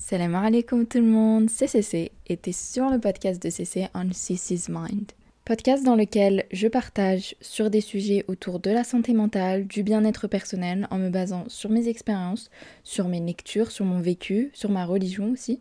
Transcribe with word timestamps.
Salam 0.00 0.34
alaikum 0.34 0.86
tout 0.86 0.96
le 0.96 1.04
monde, 1.04 1.50
c'est 1.50 1.66
CC 1.66 2.10
et 2.26 2.38
t'es 2.38 2.52
sur 2.52 2.88
le 2.88 2.98
podcast 2.98 3.40
de 3.40 3.50
CC 3.50 3.86
on 3.94 4.08
CC's 4.08 4.70
Mind. 4.70 5.12
Podcast 5.44 5.84
dans 5.84 5.94
lequel 5.94 6.46
je 6.50 6.68
partage 6.68 7.36
sur 7.42 7.68
des 7.68 7.82
sujets 7.82 8.24
autour 8.26 8.60
de 8.60 8.70
la 8.70 8.82
santé 8.82 9.12
mentale, 9.12 9.66
du 9.66 9.82
bien-être 9.82 10.26
personnel 10.26 10.88
en 10.90 10.96
me 10.96 11.10
basant 11.10 11.44
sur 11.48 11.68
mes 11.68 11.86
expériences, 11.86 12.50
sur 12.82 13.08
mes 13.08 13.20
lectures, 13.20 13.70
sur 13.70 13.84
mon 13.84 14.00
vécu, 14.00 14.50
sur 14.54 14.70
ma 14.70 14.86
religion 14.86 15.32
aussi. 15.32 15.60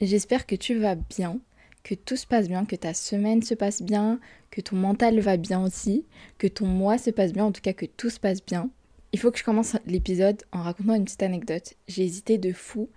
J'espère 0.00 0.46
que 0.46 0.54
tu 0.54 0.76
vas 0.76 0.94
bien, 0.94 1.40
que 1.82 1.96
tout 1.96 2.16
se 2.16 2.26
passe 2.26 2.46
bien, 2.46 2.64
que 2.64 2.76
ta 2.76 2.94
semaine 2.94 3.42
se 3.42 3.54
passe 3.54 3.82
bien, 3.82 4.20
que 4.52 4.60
ton 4.60 4.76
mental 4.76 5.18
va 5.18 5.36
bien 5.36 5.60
aussi, 5.60 6.04
que 6.38 6.46
ton 6.46 6.66
mois 6.66 6.98
se 6.98 7.10
passe 7.10 7.32
bien, 7.32 7.46
en 7.46 7.52
tout 7.52 7.62
cas 7.62 7.72
que 7.72 7.86
tout 7.86 8.10
se 8.10 8.20
passe 8.20 8.46
bien. 8.46 8.70
Il 9.12 9.18
faut 9.18 9.32
que 9.32 9.38
je 9.38 9.44
commence 9.44 9.76
l'épisode 9.86 10.40
en 10.52 10.62
racontant 10.62 10.94
une 10.94 11.04
petite 11.04 11.24
anecdote. 11.24 11.74
J'ai 11.88 12.04
hésité 12.04 12.38
de 12.38 12.52
fou 12.52 12.88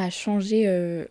à 0.00 0.08
changer 0.08 0.64
euh, 0.66 1.04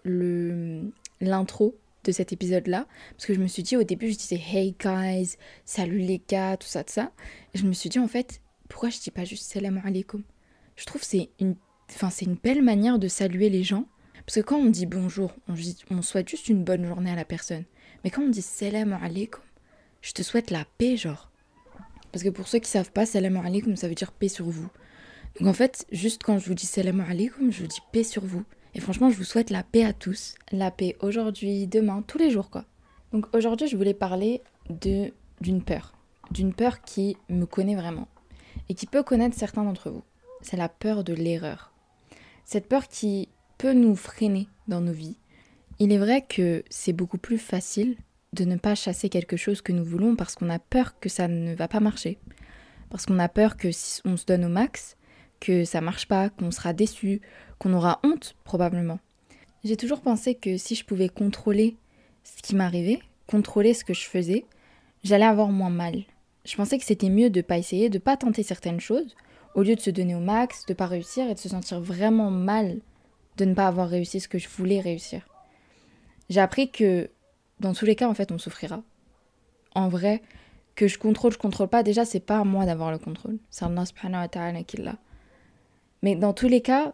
l'intro 1.21 1.77
de 2.03 2.11
cet 2.11 2.33
épisode-là. 2.33 2.87
Parce 3.11 3.27
que 3.27 3.35
je 3.35 3.39
me 3.39 3.47
suis 3.47 3.61
dit, 3.61 3.77
au 3.77 3.83
début, 3.83 4.11
je 4.11 4.17
disais 4.17 4.41
Hey 4.51 4.75
guys, 4.79 5.35
salut 5.63 5.99
les 5.99 6.21
gars, 6.27 6.57
tout 6.57 6.67
ça, 6.67 6.83
tout 6.83 6.93
ça. 6.93 7.11
Et 7.53 7.59
je 7.59 7.65
me 7.65 7.73
suis 7.73 7.89
dit, 7.89 7.99
en 7.99 8.07
fait, 8.07 8.41
pourquoi 8.67 8.89
je 8.89 8.99
dis 8.99 9.11
pas 9.11 9.25
juste 9.25 9.51
Salam 9.51 9.79
alaikum? 9.85 10.23
Je 10.75 10.85
trouve 10.85 11.03
c'est 11.03 11.29
une, 11.39 11.55
enfin, 11.91 12.09
c'est 12.09 12.25
une 12.25 12.35
belle 12.35 12.63
manière 12.63 12.97
de 12.97 13.07
saluer 13.07 13.49
les 13.49 13.63
gens. 13.63 13.85
Parce 14.25 14.35
que 14.35 14.41
quand 14.41 14.57
on 14.57 14.69
dit 14.69 14.85
bonjour, 14.85 15.33
on, 15.47 15.53
on 15.91 16.01
souhaite 16.01 16.29
juste 16.29 16.49
une 16.49 16.63
bonne 16.63 16.85
journée 16.85 17.11
à 17.11 17.15
la 17.15 17.25
personne. 17.25 17.65
Mais 18.03 18.09
quand 18.09 18.23
on 18.23 18.29
dit 18.29 18.41
Salam 18.41 18.93
alaikum, 18.93 19.43
je 20.01 20.13
te 20.13 20.23
souhaite 20.23 20.49
la 20.49 20.65
paix, 20.77 20.97
genre. 20.97 21.29
Parce 22.11 22.23
que 22.23 22.29
pour 22.29 22.47
ceux 22.47 22.59
qui 22.59 22.69
savent 22.69 22.91
pas, 22.91 23.05
Salam 23.05 23.37
alaikum, 23.37 23.75
ça 23.75 23.87
veut 23.87 23.95
dire 23.95 24.11
paix 24.11 24.29
sur 24.29 24.45
vous. 24.45 24.69
Donc 25.39 25.47
en 25.47 25.53
fait, 25.53 25.85
juste 25.91 26.23
quand 26.23 26.39
je 26.39 26.47
vous 26.47 26.55
dis 26.55 26.65
Salam 26.65 27.01
alaikum, 27.01 27.51
je 27.51 27.61
vous 27.61 27.67
dis 27.67 27.81
paix 27.91 28.03
sur 28.03 28.25
vous. 28.25 28.43
Et 28.75 28.79
franchement, 28.79 29.09
je 29.09 29.17
vous 29.17 29.23
souhaite 29.23 29.49
la 29.49 29.63
paix 29.63 29.83
à 29.83 29.93
tous. 29.93 30.35
La 30.51 30.71
paix 30.71 30.95
aujourd'hui, 31.01 31.67
demain, 31.67 32.03
tous 32.05 32.17
les 32.17 32.29
jours 32.29 32.49
quoi. 32.49 32.65
Donc 33.11 33.25
aujourd'hui, 33.35 33.67
je 33.67 33.75
voulais 33.75 33.93
parler 33.93 34.41
d'une 34.69 35.63
peur. 35.63 35.93
D'une 36.31 36.53
peur 36.53 36.81
qui 36.81 37.17
me 37.29 37.45
connaît 37.45 37.75
vraiment. 37.75 38.07
Et 38.67 38.75
qui 38.75 38.85
peut 38.85 39.03
connaître 39.03 39.35
certains 39.35 39.63
d'entre 39.63 39.89
vous. 39.89 40.03
C'est 40.41 40.57
la 40.57 40.69
peur 40.69 41.03
de 41.03 41.13
l'erreur. 41.13 41.73
Cette 42.45 42.67
peur 42.67 42.87
qui 42.87 43.29
peut 43.57 43.73
nous 43.73 43.95
freiner 43.95 44.47
dans 44.67 44.81
nos 44.81 44.93
vies. 44.93 45.17
Il 45.79 45.91
est 45.91 45.97
vrai 45.97 46.21
que 46.21 46.63
c'est 46.69 46.93
beaucoup 46.93 47.17
plus 47.17 47.37
facile 47.37 47.97
de 48.33 48.45
ne 48.45 48.57
pas 48.57 48.75
chasser 48.75 49.09
quelque 49.09 49.37
chose 49.37 49.61
que 49.61 49.71
nous 49.71 49.83
voulons 49.83 50.15
parce 50.15 50.35
qu'on 50.35 50.49
a 50.49 50.59
peur 50.59 50.99
que 50.99 51.09
ça 51.09 51.27
ne 51.27 51.55
va 51.55 51.67
pas 51.67 51.79
marcher. 51.79 52.19
Parce 52.89 53.05
qu'on 53.05 53.19
a 53.19 53.29
peur 53.29 53.57
que 53.57 53.71
si 53.71 54.01
on 54.05 54.17
se 54.17 54.25
donne 54.25 54.45
au 54.45 54.49
max, 54.49 54.97
que 55.39 55.65
ça 55.65 55.81
marche 55.81 56.07
pas, 56.07 56.29
qu'on 56.29 56.51
sera 56.51 56.73
déçu, 56.73 57.21
qu'on 57.57 57.73
aura 57.73 57.99
honte 58.03 58.35
probablement. 58.43 58.99
J'ai 59.63 59.77
toujours 59.77 60.01
pensé 60.01 60.35
que 60.35 60.57
si 60.57 60.75
je 60.75 60.85
pouvais 60.85 61.09
contrôler 61.09 61.75
ce 62.23 62.41
qui 62.41 62.55
m'arrivait, 62.55 62.99
contrôler 63.27 63.73
ce 63.73 63.83
que 63.83 63.93
je 63.93 64.05
faisais, 64.05 64.45
j'allais 65.03 65.25
avoir 65.25 65.49
moins 65.49 65.69
mal. 65.69 66.03
Je 66.45 66.55
pensais 66.55 66.77
que 66.77 66.85
c'était 66.85 67.09
mieux 67.09 67.29
de 67.29 67.41
pas 67.41 67.57
essayer, 67.57 67.89
de 67.89 67.99
pas 67.99 68.17
tenter 68.17 68.43
certaines 68.43 68.79
choses, 68.79 69.15
au 69.55 69.63
lieu 69.63 69.75
de 69.75 69.81
se 69.81 69.89
donner 69.89 70.15
au 70.15 70.19
max, 70.19 70.65
de 70.65 70.73
pas 70.73 70.87
réussir 70.87 71.29
et 71.29 71.33
de 71.33 71.39
se 71.39 71.49
sentir 71.49 71.79
vraiment 71.81 72.31
mal 72.31 72.79
de 73.39 73.45
ne 73.45 73.53
pas 73.53 73.67
avoir 73.67 73.89
réussi 73.89 74.19
ce 74.19 74.27
que 74.27 74.37
je 74.37 74.49
voulais 74.49 74.81
réussir. 74.81 75.21
J'ai 76.29 76.41
appris 76.41 76.69
que 76.69 77.09
dans 77.59 77.73
tous 77.73 77.85
les 77.85 77.95
cas 77.95 78.07
en 78.07 78.13
fait 78.13 78.31
on 78.31 78.37
souffrira. 78.37 78.83
En 79.75 79.87
vrai, 79.87 80.21
que 80.75 80.87
je 80.87 80.97
contrôle, 80.97 81.31
je 81.31 81.37
contrôle 81.37 81.67
pas, 81.67 81.83
déjà 81.83 82.05
c'est 82.05 82.19
pas 82.19 82.39
à 82.39 82.43
moi 82.43 82.65
d'avoir 82.65 82.91
le 82.91 82.97
contrôle. 82.97 83.37
C'est 83.49 83.65
Allah 83.65 83.85
subhanahu 83.85 84.21
wa 84.21 84.27
ta'ala 84.27 84.63
qui 84.63 84.77
l'a. 84.77 84.95
Mais 86.01 86.15
dans 86.15 86.33
tous 86.33 86.47
les 86.47 86.61
cas, 86.61 86.93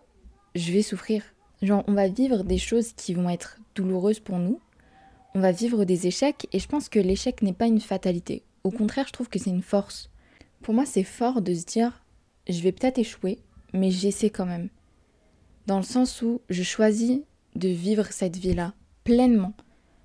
je 0.55 0.71
vais 0.71 0.81
souffrir. 0.81 1.23
Genre, 1.61 1.83
on 1.87 1.93
va 1.93 2.07
vivre 2.07 2.43
des 2.43 2.57
choses 2.57 2.93
qui 2.93 3.13
vont 3.13 3.29
être 3.29 3.59
douloureuses 3.75 4.19
pour 4.19 4.37
nous. 4.37 4.59
On 5.33 5.39
va 5.39 5.51
vivre 5.51 5.85
des 5.85 6.07
échecs 6.07 6.47
et 6.53 6.59
je 6.59 6.67
pense 6.67 6.89
que 6.89 6.99
l'échec 6.99 7.41
n'est 7.41 7.53
pas 7.53 7.67
une 7.67 7.81
fatalité. 7.81 8.43
Au 8.63 8.71
contraire, 8.71 9.07
je 9.07 9.13
trouve 9.13 9.29
que 9.29 9.39
c'est 9.39 9.49
une 9.49 9.61
force. 9.61 10.09
Pour 10.61 10.73
moi, 10.73 10.85
c'est 10.85 11.03
fort 11.03 11.41
de 11.41 11.53
se 11.53 11.65
dire 11.65 12.03
je 12.47 12.61
vais 12.61 12.71
peut-être 12.71 12.99
échouer, 12.99 13.39
mais 13.73 13.91
j'essaie 13.91 14.29
quand 14.29 14.45
même. 14.45 14.69
Dans 15.67 15.77
le 15.77 15.83
sens 15.83 16.21
où 16.21 16.41
je 16.49 16.63
choisis 16.63 17.19
de 17.55 17.69
vivre 17.69 18.07
cette 18.11 18.37
vie-là 18.37 18.73
pleinement, 19.03 19.53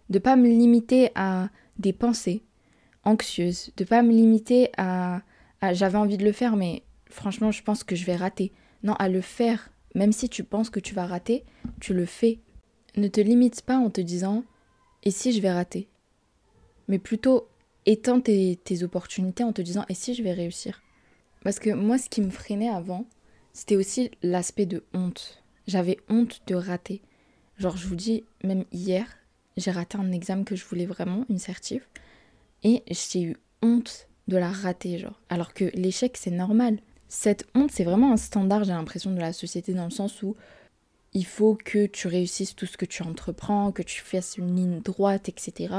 de 0.08 0.18
pas 0.18 0.36
me 0.36 0.48
limiter 0.48 1.10
à 1.14 1.48
des 1.78 1.92
pensées 1.92 2.42
anxieuses, 3.04 3.72
de 3.76 3.84
pas 3.84 4.02
me 4.02 4.10
limiter 4.10 4.70
à, 4.76 5.22
à 5.60 5.72
j'avais 5.72 5.98
envie 5.98 6.18
de 6.18 6.24
le 6.24 6.32
faire, 6.32 6.56
mais 6.56 6.82
franchement, 7.08 7.50
je 7.50 7.62
pense 7.62 7.84
que 7.84 7.96
je 7.96 8.04
vais 8.04 8.16
rater. 8.16 8.52
Non, 8.82 8.94
à 8.94 9.08
le 9.08 9.20
faire. 9.20 9.70
Même 9.94 10.12
si 10.12 10.28
tu 10.28 10.44
penses 10.44 10.70
que 10.70 10.80
tu 10.80 10.94
vas 10.94 11.06
rater, 11.06 11.44
tu 11.80 11.94
le 11.94 12.06
fais. 12.06 12.38
Ne 12.96 13.08
te 13.08 13.20
limite 13.20 13.62
pas 13.62 13.76
en 13.76 13.90
te 13.90 14.00
disant 14.00 14.44
et 15.02 15.10
si 15.10 15.32
je 15.32 15.40
vais 15.40 15.52
rater? 15.52 15.88
Mais 16.88 16.98
plutôt 16.98 17.48
étends 17.86 18.20
tes, 18.20 18.58
tes 18.62 18.82
opportunités 18.82 19.44
en 19.44 19.52
te 19.52 19.62
disant 19.62 19.84
et 19.88 19.94
si 19.94 20.14
je 20.14 20.22
vais 20.22 20.32
réussir? 20.32 20.82
Parce 21.42 21.58
que 21.58 21.70
moi, 21.70 21.98
ce 21.98 22.08
qui 22.08 22.20
me 22.20 22.30
freinait 22.30 22.68
avant, 22.68 23.06
c'était 23.52 23.76
aussi 23.76 24.10
l'aspect 24.22 24.66
de 24.66 24.84
honte. 24.92 25.42
J'avais 25.66 25.98
honte 26.08 26.42
de 26.46 26.54
rater. 26.54 27.02
Genre, 27.56 27.76
je 27.76 27.86
vous 27.86 27.96
dis, 27.96 28.24
même 28.44 28.64
hier, 28.72 29.06
j'ai 29.56 29.70
raté 29.70 29.98
un 29.98 30.12
examen 30.12 30.44
que 30.44 30.56
je 30.56 30.64
voulais 30.64 30.86
vraiment, 30.86 31.24
une 31.28 31.38
certif, 31.38 31.88
et 32.62 32.82
j'ai 32.90 33.22
eu 33.22 33.36
honte 33.62 34.08
de 34.28 34.36
la 34.36 34.50
rater, 34.50 34.98
genre. 34.98 35.20
Alors 35.28 35.54
que 35.54 35.64
l'échec, 35.74 36.16
c'est 36.16 36.30
normal 36.30 36.80
cette 37.10 37.44
honte, 37.56 37.72
c'est 37.72 37.82
vraiment 37.82 38.12
un 38.12 38.16
standard, 38.16 38.62
j'ai 38.62 38.72
l'impression, 38.72 39.10
de 39.10 39.18
la 39.18 39.32
société, 39.32 39.74
dans 39.74 39.84
le 39.84 39.90
sens 39.90 40.22
où 40.22 40.36
il 41.12 41.26
faut 41.26 41.56
que 41.56 41.86
tu 41.86 42.06
réussisses 42.06 42.54
tout 42.54 42.66
ce 42.66 42.76
que 42.76 42.84
tu 42.84 43.02
entreprends, 43.02 43.72
que 43.72 43.82
tu 43.82 44.00
fasses 44.00 44.36
une 44.38 44.54
ligne 44.54 44.80
droite, 44.80 45.28
etc. 45.28 45.74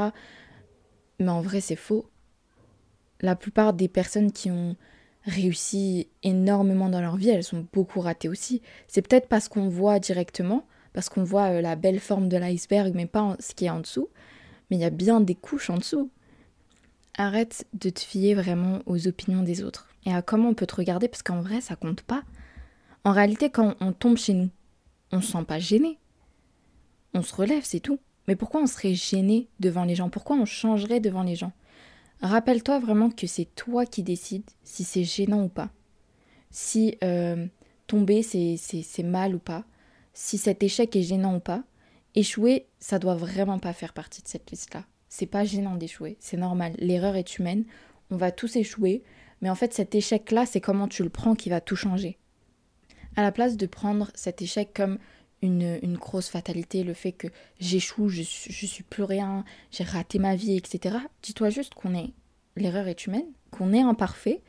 Mais 1.19 1.29
en 1.29 1.41
vrai, 1.41 1.61
c'est 1.61 1.77
faux. 1.77 2.05
La 3.21 3.37
plupart 3.37 3.71
des 3.71 3.87
personnes 3.87 4.33
qui 4.33 4.51
ont 4.51 4.75
réussi 5.23 6.09
énormément 6.21 6.89
dans 6.89 6.99
leur 6.99 7.15
vie, 7.15 7.29
elles 7.29 7.45
sont 7.45 7.65
beaucoup 7.71 8.01
ratées 8.01 8.27
aussi. 8.27 8.61
C'est 8.89 9.01
peut-être 9.01 9.29
parce 9.29 9.47
qu'on 9.47 9.69
voit 9.69 9.99
directement, 9.99 10.67
parce 10.91 11.07
qu'on 11.07 11.23
voit 11.23 11.51
euh, 11.51 11.61
la 11.61 11.77
belle 11.77 12.01
forme 12.01 12.27
de 12.27 12.35
l'iceberg, 12.35 12.91
mais 12.93 13.05
pas 13.05 13.37
ce 13.39 13.55
qui 13.55 13.65
est 13.65 13.69
en 13.69 13.79
dessous. 13.79 14.09
Mais 14.69 14.75
il 14.75 14.81
y 14.81 14.85
a 14.85 14.89
bien 14.89 15.21
des 15.21 15.35
couches 15.35 15.69
en 15.69 15.77
dessous. 15.77 16.11
Arrête 17.17 17.65
de 17.73 17.89
te 17.89 18.01
fier 18.01 18.35
vraiment 18.35 18.79
aux 18.85 19.07
opinions 19.07 19.43
des 19.43 19.63
autres 19.63 19.90
et 20.05 20.13
à 20.13 20.21
comment 20.21 20.49
on 20.49 20.53
peut 20.53 20.67
te 20.67 20.75
regarder 20.75 21.07
parce 21.07 21.23
qu'en 21.23 21.41
vrai 21.41 21.61
ça 21.61 21.75
compte 21.75 22.01
pas. 22.01 22.23
En 23.03 23.11
réalité 23.11 23.49
quand 23.49 23.75
on 23.79 23.93
tombe 23.93 24.17
chez 24.17 24.33
nous, 24.33 24.49
on 25.11 25.21
se 25.21 25.31
sent 25.31 25.43
pas 25.47 25.59
gêné. 25.59 25.97
On 27.13 27.21
se 27.21 27.35
relève, 27.35 27.63
c'est 27.63 27.79
tout. 27.79 27.99
Mais 28.27 28.35
pourquoi 28.35 28.61
on 28.61 28.67
serait 28.67 28.93
gêné 28.93 29.49
devant 29.59 29.83
les 29.83 29.95
gens? 29.95 30.09
Pourquoi 30.09 30.37
on 30.37 30.45
changerait 30.45 30.99
devant 30.99 31.23
les 31.23 31.35
gens? 31.35 31.51
Rappelle-toi 32.21 32.79
vraiment 32.79 33.09
que 33.09 33.27
c'est 33.27 33.53
toi 33.55 33.85
qui 33.85 34.03
décides 34.03 34.49
si 34.63 34.83
c'est 34.83 35.03
gênant 35.03 35.43
ou 35.43 35.49
pas. 35.49 35.71
Si 36.51 36.97
euh, 37.03 37.47
tomber 37.87 38.21
c'est 38.21 39.03
mal 39.03 39.35
ou 39.35 39.39
pas. 39.39 39.65
Si 40.13 40.37
cet 40.37 40.61
échec 40.63 40.95
est 40.95 41.01
gênant 41.01 41.35
ou 41.35 41.39
pas. 41.39 41.63
Échouer, 42.13 42.67
ça 42.79 42.99
doit 42.99 43.15
vraiment 43.15 43.57
pas 43.57 43.73
faire 43.73 43.93
partie 43.93 44.21
de 44.21 44.27
cette 44.27 44.51
liste-là. 44.51 44.85
C'est 45.09 45.25
pas 45.25 45.43
gênant 45.43 45.75
d'échouer, 45.75 46.17
c'est 46.19 46.37
normal. 46.37 46.73
L'erreur 46.77 47.15
est 47.15 47.37
humaine. 47.37 47.65
On 48.11 48.17
va 48.17 48.31
tous 48.31 48.55
échouer. 48.55 49.03
Mais 49.41 49.49
en 49.49 49.55
fait, 49.55 49.73
cet 49.73 49.95
échec-là, 49.95 50.45
c'est 50.45 50.61
comment 50.61 50.87
tu 50.87 51.03
le 51.03 51.09
prends 51.09 51.35
qui 51.35 51.49
va 51.49 51.61
tout 51.61 51.75
changer. 51.75 52.17
À 53.15 53.21
la 53.21 53.31
place 53.31 53.57
de 53.57 53.65
prendre 53.65 54.11
cet 54.13 54.41
échec 54.41 54.71
comme 54.73 54.97
une, 55.41 55.97
grosse 55.97 56.29
fatalité, 56.29 56.83
le 56.83 56.93
fait 56.93 57.11
que 57.11 57.27
j'échoue, 57.59 58.09
je, 58.09 58.21
je 58.21 58.65
suis 58.65 58.83
plus 58.83 59.03
rien, 59.03 59.43
j'ai 59.71 59.83
raté 59.83 60.19
ma 60.19 60.35
vie, 60.35 60.55
etc. 60.55 60.97
Dis-toi 61.23 61.49
juste 61.49 61.73
qu'on 61.73 61.95
est, 61.95 62.13
l'erreur 62.55 62.87
est 62.87 63.07
humaine, 63.07 63.25
qu'on 63.49 63.73
est 63.73 63.81
imparfait, 63.81 64.41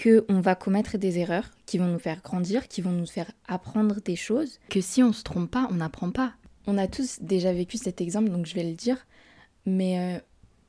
qu'on 0.00 0.40
va 0.40 0.54
commettre 0.54 0.98
des 0.98 1.18
erreurs 1.18 1.50
qui 1.66 1.78
vont 1.78 1.86
nous 1.86 1.98
faire 1.98 2.22
grandir, 2.22 2.68
qui 2.68 2.82
vont 2.82 2.92
nous 2.92 3.06
faire 3.06 3.30
apprendre 3.46 4.00
des 4.00 4.16
choses, 4.16 4.60
que 4.68 4.80
si 4.80 5.02
on 5.02 5.12
se 5.12 5.22
trompe 5.22 5.50
pas, 5.50 5.66
on 5.70 5.74
n'apprend 5.74 6.10
pas. 6.10 6.34
On 6.66 6.78
a 6.78 6.86
tous 6.86 7.18
déjà 7.20 7.52
vécu 7.52 7.78
cet 7.78 8.00
exemple, 8.00 8.28
donc 8.28 8.46
je 8.46 8.54
vais 8.54 8.64
le 8.64 8.74
dire, 8.74 9.06
mais 9.64 9.98
euh, 9.98 10.20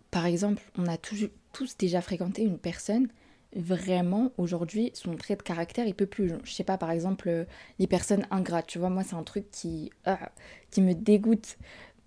par 0.10 0.25
exemple, 0.25 0.63
on 0.78 0.88
a 0.88 0.98
tous 0.98 1.78
déjà 1.78 2.01
fréquenté 2.01 2.42
une 2.42 2.57
personne 2.57 3.10
vraiment 3.56 4.31
aujourd'hui 4.38 4.92
son 4.94 5.16
trait 5.16 5.36
de 5.36 5.42
caractère 5.42 5.88
il 5.88 5.96
peut 5.96 6.06
plus. 6.06 6.34
Je 6.44 6.51
sais 6.51 6.63
pas 6.63 6.78
par 6.78 6.92
exemple 6.92 7.30
euh, 7.30 7.46
les 7.80 7.88
personnes 7.88 8.25
ingrates 8.31 8.68
tu 8.68 8.80
vois 8.80 8.90
moi 8.90 9.04
c'est 9.04 9.16
un 9.16 9.24
truc 9.24 9.50
qui 9.51 9.92
ah, 10.06 10.31
qui 10.72 10.81
me 10.81 10.94
dégoûte. 10.94 11.57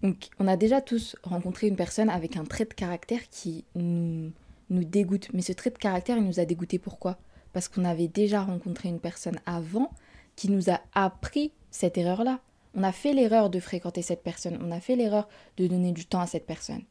Donc 0.02 0.28
on 0.38 0.48
a 0.48 0.56
déjà 0.56 0.80
tous 0.80 1.16
rencontré 1.22 1.68
une 1.68 1.76
personne 1.76 2.10
avec 2.10 2.36
un 2.36 2.44
trait 2.44 2.64
de 2.64 2.74
caractère 2.74 3.28
qui 3.30 3.64
nous, 3.74 4.32
nous 4.70 4.84
dégoûte. 4.84 5.28
Mais 5.32 5.42
ce 5.42 5.52
trait 5.52 5.70
de 5.70 5.78
caractère 5.78 6.16
il 6.16 6.24
nous 6.24 6.40
a 6.40 6.44
dégoûté 6.44 6.78
pourquoi? 6.78 7.18
Parce 7.52 7.68
qu'on 7.68 7.84
avait 7.84 8.08
déjà 8.08 8.42
rencontré 8.42 8.88
une 8.88 9.00
personne 9.00 9.40
avant 9.46 9.90
qui 10.36 10.50
nous 10.50 10.70
a 10.70 10.80
appris 10.94 11.52
cette 11.70 11.98
erreur 11.98 12.24
là 12.24 12.40
on 12.74 12.84
a 12.84 12.92
fait 12.92 13.12
l'erreur 13.12 13.50
de 13.50 13.60
fréquenter 13.60 14.00
cette 14.00 14.22
personne. 14.22 14.58
On 14.62 14.70
a 14.70 14.80
fait 14.80 14.96
l'erreur 14.96 15.28
de 15.58 15.66
donner 15.66 15.92
du 15.92 16.06
temps 16.06 16.20
à 16.20 16.26
cette 16.26 16.46
personne 16.46 16.82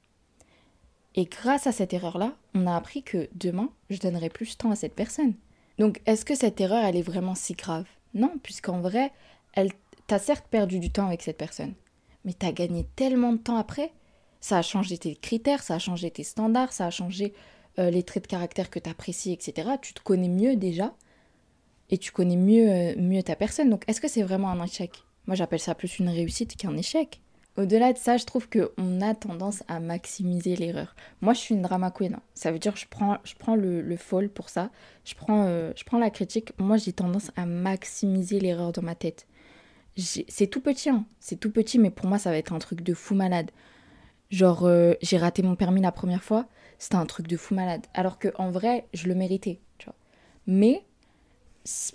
et 1.15 1.25
grâce 1.25 1.67
à 1.67 1.71
cette 1.71 1.93
erreur-là, 1.93 2.35
on 2.53 2.67
a 2.67 2.75
appris 2.75 3.03
que 3.03 3.29
demain, 3.35 3.69
je 3.89 3.99
donnerai 3.99 4.29
plus 4.29 4.51
de 4.51 4.57
temps 4.57 4.71
à 4.71 4.75
cette 4.75 4.95
personne. 4.95 5.33
Donc, 5.77 6.01
est-ce 6.05 6.25
que 6.25 6.35
cette 6.35 6.61
erreur, 6.61 6.85
elle 6.85 6.95
est 6.95 7.01
vraiment 7.01 7.35
si 7.35 7.53
grave? 7.53 7.87
Non, 8.13 8.33
puisqu'en 8.43 8.79
vrai, 8.79 9.11
elle 9.53 9.71
t'as 10.11 10.19
certes 10.19 10.47
perdu 10.49 10.79
du 10.79 10.91
temps 10.91 11.07
avec 11.07 11.21
cette 11.21 11.37
personne, 11.37 11.73
mais 12.25 12.33
t'as 12.33 12.51
gagné 12.51 12.85
tellement 12.97 13.31
de 13.31 13.37
temps 13.37 13.55
après. 13.55 13.93
Ça 14.41 14.57
a 14.57 14.61
changé 14.61 14.97
tes 14.97 15.15
critères, 15.15 15.63
ça 15.63 15.75
a 15.75 15.79
changé 15.79 16.11
tes 16.11 16.23
standards, 16.23 16.73
ça 16.73 16.85
a 16.85 16.89
changé 16.89 17.33
euh, 17.79 17.89
les 17.89 18.03
traits 18.03 18.23
de 18.23 18.27
caractère 18.27 18.69
que 18.69 18.79
t'apprécies, 18.79 19.31
etc. 19.31 19.69
Tu 19.81 19.93
te 19.93 20.01
connais 20.01 20.27
mieux 20.27 20.57
déjà 20.57 20.93
et 21.89 21.97
tu 21.97 22.11
connais 22.11 22.35
mieux, 22.35 22.69
euh, 22.69 22.95
mieux 22.97 23.23
ta 23.23 23.37
personne. 23.37 23.69
Donc 23.69 23.85
est-ce 23.87 24.01
que 24.01 24.09
c'est 24.09 24.23
vraiment 24.23 24.49
un 24.49 24.61
échec? 24.61 25.01
Moi 25.27 25.35
j'appelle 25.35 25.61
ça 25.61 25.75
plus 25.75 25.99
une 25.99 26.09
réussite 26.09 26.57
qu'un 26.57 26.75
échec. 26.75 27.21
Au-delà 27.57 27.92
de 27.92 27.98
ça, 27.98 28.18
je 28.18 28.25
trouve 28.25 28.48
qu'on 28.50 29.01
a 29.01 29.13
tendance 29.13 29.63
à 29.68 29.80
maximiser 29.80 30.56
l'erreur. 30.56 30.95
Moi, 31.19 31.33
je 31.33 31.39
suis 31.39 31.56
une 31.56 31.62
drama 31.62 31.92
queen. 31.92 32.15
Hein. 32.15 32.21
Ça 32.33 32.51
veut 32.51 32.59
dire 32.59 32.74
que 32.74 32.80
je 32.80 32.88
prends, 32.89 33.18
je 33.24 33.33
prends 33.38 33.56
le, 33.56 33.81
le 33.81 33.95
fall 33.98 34.30
pour 34.30 34.50
ça. 34.50 34.71
Je 35.03 35.15
prends, 35.15 35.45
euh, 35.48 35.71
je 35.75 35.83
prends 35.83 36.00
la 36.00 36.09
critique. 36.09 36.53
Moi, 36.59 36.77
j'ai 36.77 36.94
tendance 36.94 37.31
à 37.36 37.45
maximiser 37.45 38.39
l'erreur 38.39 38.71
dans 38.71 38.81
ma 38.81 38.95
tête. 38.95 39.27
C'est 39.98 40.48
tout 40.48 40.62
petit, 40.62 40.89
hein. 40.89 41.06
c'est 41.19 41.38
tout 41.38 41.51
petit, 41.51 41.77
mais 41.77 41.89
pour 41.89 42.07
moi, 42.07 42.18
ça 42.18 42.31
va 42.31 42.38
être 42.38 42.53
un 42.53 42.59
truc 42.59 42.81
de 42.81 42.94
fou 42.94 43.13
malade. 43.13 43.51
Genre, 44.30 44.65
euh, 44.65 44.94
j'ai 45.01 45.18
raté 45.18 45.44
mon 45.44 45.56
permis 45.56 45.81
la 45.81 45.92
première 45.92 46.24
fois, 46.24 46.47
c'était 46.80 46.95
un 46.95 47.06
truc 47.06 47.27
de 47.27 47.36
fou 47.36 47.54
malade. 47.54 47.86
Alors 47.94 48.18
que 48.18 48.30
en 48.38 48.50
vrai, 48.51 48.88
je 48.94 49.09
le 49.09 49.15
méritais. 49.15 49.59
Mais 50.47 50.83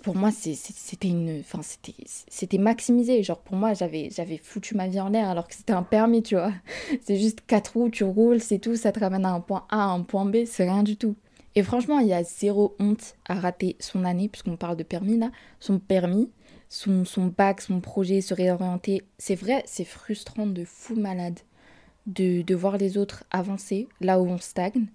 pour 0.01 0.15
moi 0.15 0.31
c'était 0.31 1.09
une 1.09 1.41
enfin 1.41 1.61
c'était 1.61 1.95
c'était 2.05 2.57
maximisé. 2.57 3.21
Genre 3.23 3.39
pour 3.39 3.57
moi 3.57 3.73
j'avais 3.73 4.09
j'avais 4.09 4.37
foutu 4.37 4.75
ma 4.75 4.87
vie 4.87 4.99
en 4.99 5.09
l'air 5.09 5.27
alors 5.29 5.47
que 5.47 5.55
c'était 5.55 5.73
un 5.73 5.83
permis 5.83 6.23
tu 6.23 6.35
vois. 6.35 6.53
C'est 7.01 7.17
juste 7.17 7.41
quatre 7.45 7.73
roues 7.73 7.89
tu 7.89 8.03
roules 8.03 8.39
c'est 8.39 8.59
tout. 8.59 8.75
Ça 8.75 8.91
te 8.91 8.99
ramène 8.99 9.25
à 9.25 9.31
un 9.31 9.41
point 9.41 9.65
A 9.69 9.83
à 9.83 9.87
un 9.87 10.01
point 10.03 10.25
B 10.25 10.45
c'est 10.45 10.63
rien 10.63 10.83
du 10.83 10.95
tout. 10.95 11.15
Et 11.55 11.63
franchement 11.63 11.99
il 11.99 12.07
y 12.07 12.13
a 12.13 12.23
zéro 12.23 12.75
honte 12.79 13.15
à 13.27 13.35
rater 13.35 13.75
son 13.79 14.05
année 14.05 14.29
puisqu'on 14.29 14.55
parle 14.55 14.77
de 14.77 14.83
permis 14.83 15.17
là. 15.17 15.31
Son 15.59 15.79
permis 15.79 16.29
son, 16.69 17.05
son 17.05 17.27
bac 17.27 17.61
son 17.61 17.81
projet 17.81 18.21
se 18.21 18.33
réorienter. 18.33 19.03
C'est 19.17 19.35
vrai 19.35 19.63
c'est 19.65 19.85
frustrant 19.85 20.47
de 20.47 20.63
fou 20.63 20.95
malade 20.95 21.39
de, 22.05 22.41
de 22.41 22.55
voir 22.55 22.77
les 22.77 22.97
autres 22.97 23.25
avancer 23.31 23.89
là 23.99 24.19
où 24.21 24.27
on 24.27 24.37
stagne. 24.37 24.87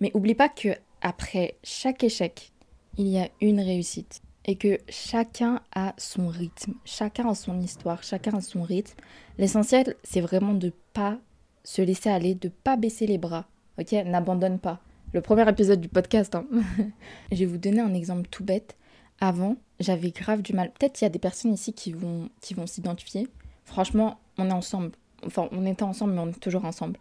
Mais 0.00 0.10
oublie 0.14 0.34
pas 0.34 0.48
que 0.48 0.68
après 1.02 1.56
chaque 1.62 2.02
échec 2.04 2.52
il 2.96 3.08
y 3.08 3.18
a 3.18 3.28
une 3.40 3.60
réussite 3.60 4.22
et 4.44 4.56
que 4.56 4.78
chacun 4.88 5.60
a 5.74 5.94
son 5.98 6.28
rythme, 6.28 6.74
chacun 6.84 7.28
a 7.28 7.34
son 7.34 7.60
histoire, 7.60 8.02
chacun 8.02 8.34
a 8.36 8.40
son 8.40 8.62
rythme. 8.62 8.98
L'essentiel, 9.36 9.94
c'est 10.02 10.22
vraiment 10.22 10.54
de 10.54 10.72
pas 10.94 11.18
se 11.64 11.82
laisser 11.82 12.08
aller, 12.08 12.34
de 12.34 12.48
pas 12.48 12.76
baisser 12.76 13.06
les 13.06 13.18
bras. 13.18 13.46
Ok, 13.78 13.92
n'abandonne 13.92 14.58
pas. 14.58 14.80
Le 15.12 15.20
premier 15.20 15.48
épisode 15.48 15.80
du 15.80 15.88
podcast. 15.88 16.34
Hein. 16.34 16.46
Je 17.32 17.36
vais 17.36 17.46
vous 17.46 17.58
donner 17.58 17.80
un 17.80 17.94
exemple 17.94 18.28
tout 18.30 18.44
bête. 18.44 18.76
Avant, 19.20 19.56
j'avais 19.80 20.10
grave 20.10 20.42
du 20.42 20.52
mal. 20.52 20.70
Peut-être 20.70 20.94
qu'il 20.94 21.04
y 21.04 21.06
a 21.06 21.10
des 21.10 21.18
personnes 21.18 21.52
ici 21.52 21.72
qui 21.72 21.92
vont, 21.92 22.28
qui 22.40 22.54
vont 22.54 22.66
s'identifier. 22.66 23.26
Franchement, 23.64 24.18
on 24.38 24.48
est 24.48 24.52
ensemble. 24.52 24.92
Enfin, 25.26 25.48
on 25.50 25.66
était 25.66 25.82
ensemble, 25.82 26.12
mais 26.14 26.20
on 26.20 26.28
est 26.28 26.40
toujours 26.40 26.64
ensemble. 26.64 26.98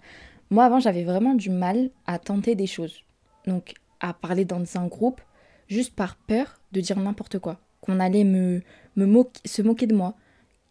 Moi, 0.50 0.66
avant, 0.66 0.80
j'avais 0.80 1.04
vraiment 1.04 1.34
du 1.34 1.50
mal 1.50 1.90
à 2.08 2.18
tenter 2.18 2.56
des 2.56 2.68
choses. 2.68 3.02
Donc, 3.46 3.76
à 4.00 4.14
parler 4.14 4.46
dans 4.46 4.64
un 4.76 4.88
groupe, 4.88 5.22
juste 5.68 5.94
par 5.96 6.16
peur 6.16 6.60
de 6.72 6.82
dire 6.82 7.00
n'importe 7.00 7.40
quoi, 7.40 7.60
qu'on 7.82 8.00
allait 8.00 8.24
me, 8.24 8.62
me 8.96 9.24
se 9.46 9.62
moquer 9.62 9.88
de 9.88 9.96
moi. 9.96 10.16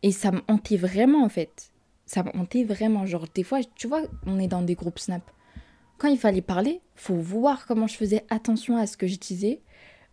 Et 0.03 0.13
ça 0.13 0.31
me 0.31 0.41
hantait 0.49 0.77
vraiment 0.77 1.25
en 1.25 1.29
fait. 1.29 1.71
Ça 2.05 2.23
me 2.23 2.37
hantait 2.37 2.65
vraiment. 2.65 3.07
Genre 3.07 3.27
des 3.35 3.43
fois, 3.43 3.61
tu 3.75 3.89
vois, 3.89 4.03
on 4.27 4.39
est 4.39 4.49
dans 4.49 4.63
des 4.63 4.75
groupes 4.75 4.99
Snap. 4.99 5.23
Quand 5.99 6.09
il 6.09 6.19
fallait 6.19 6.43
parler, 6.43 6.81
faut 6.95 7.17
voir 7.17 7.67
comment 7.67 7.87
je 7.87 7.97
faisais 7.97 8.25
attention 8.29 8.77
à 8.77 8.87
ce 8.87 8.97
que 8.97 9.07
je 9.07 9.17
disais, 9.17 9.63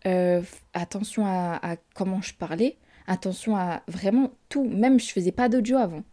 euh, 0.05 0.41
attention 0.73 1.25
à, 1.25 1.75
comment 1.93 2.21
je 2.21 2.33
parlais, 2.33 2.77
attention 3.05 3.57
à 3.57 3.83
vraiment 3.87 4.31
tout. 4.47 4.63
Même 4.63 4.99
je 4.99 5.11
faisais 5.11 5.33
pas 5.33 5.49
d'audio 5.49 5.77
avant. 5.77 6.03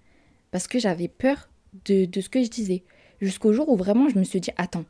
Parce 0.51 0.67
que 0.67 0.81
j'avais 0.81 1.09
peur 1.09 1.49
de, 1.85 2.05
de 2.05 2.21
ce 2.21 2.29
que 2.29 2.43
je 2.43 2.51
disais. 2.51 2.83
Jusqu'au 3.21 3.53
jour 3.53 3.69
où 3.69 3.77
vraiment 3.77 4.09
je 4.09 4.19
me 4.19 4.25
suis 4.25 4.41
dit, 4.41 4.51
attends, 4.57 4.85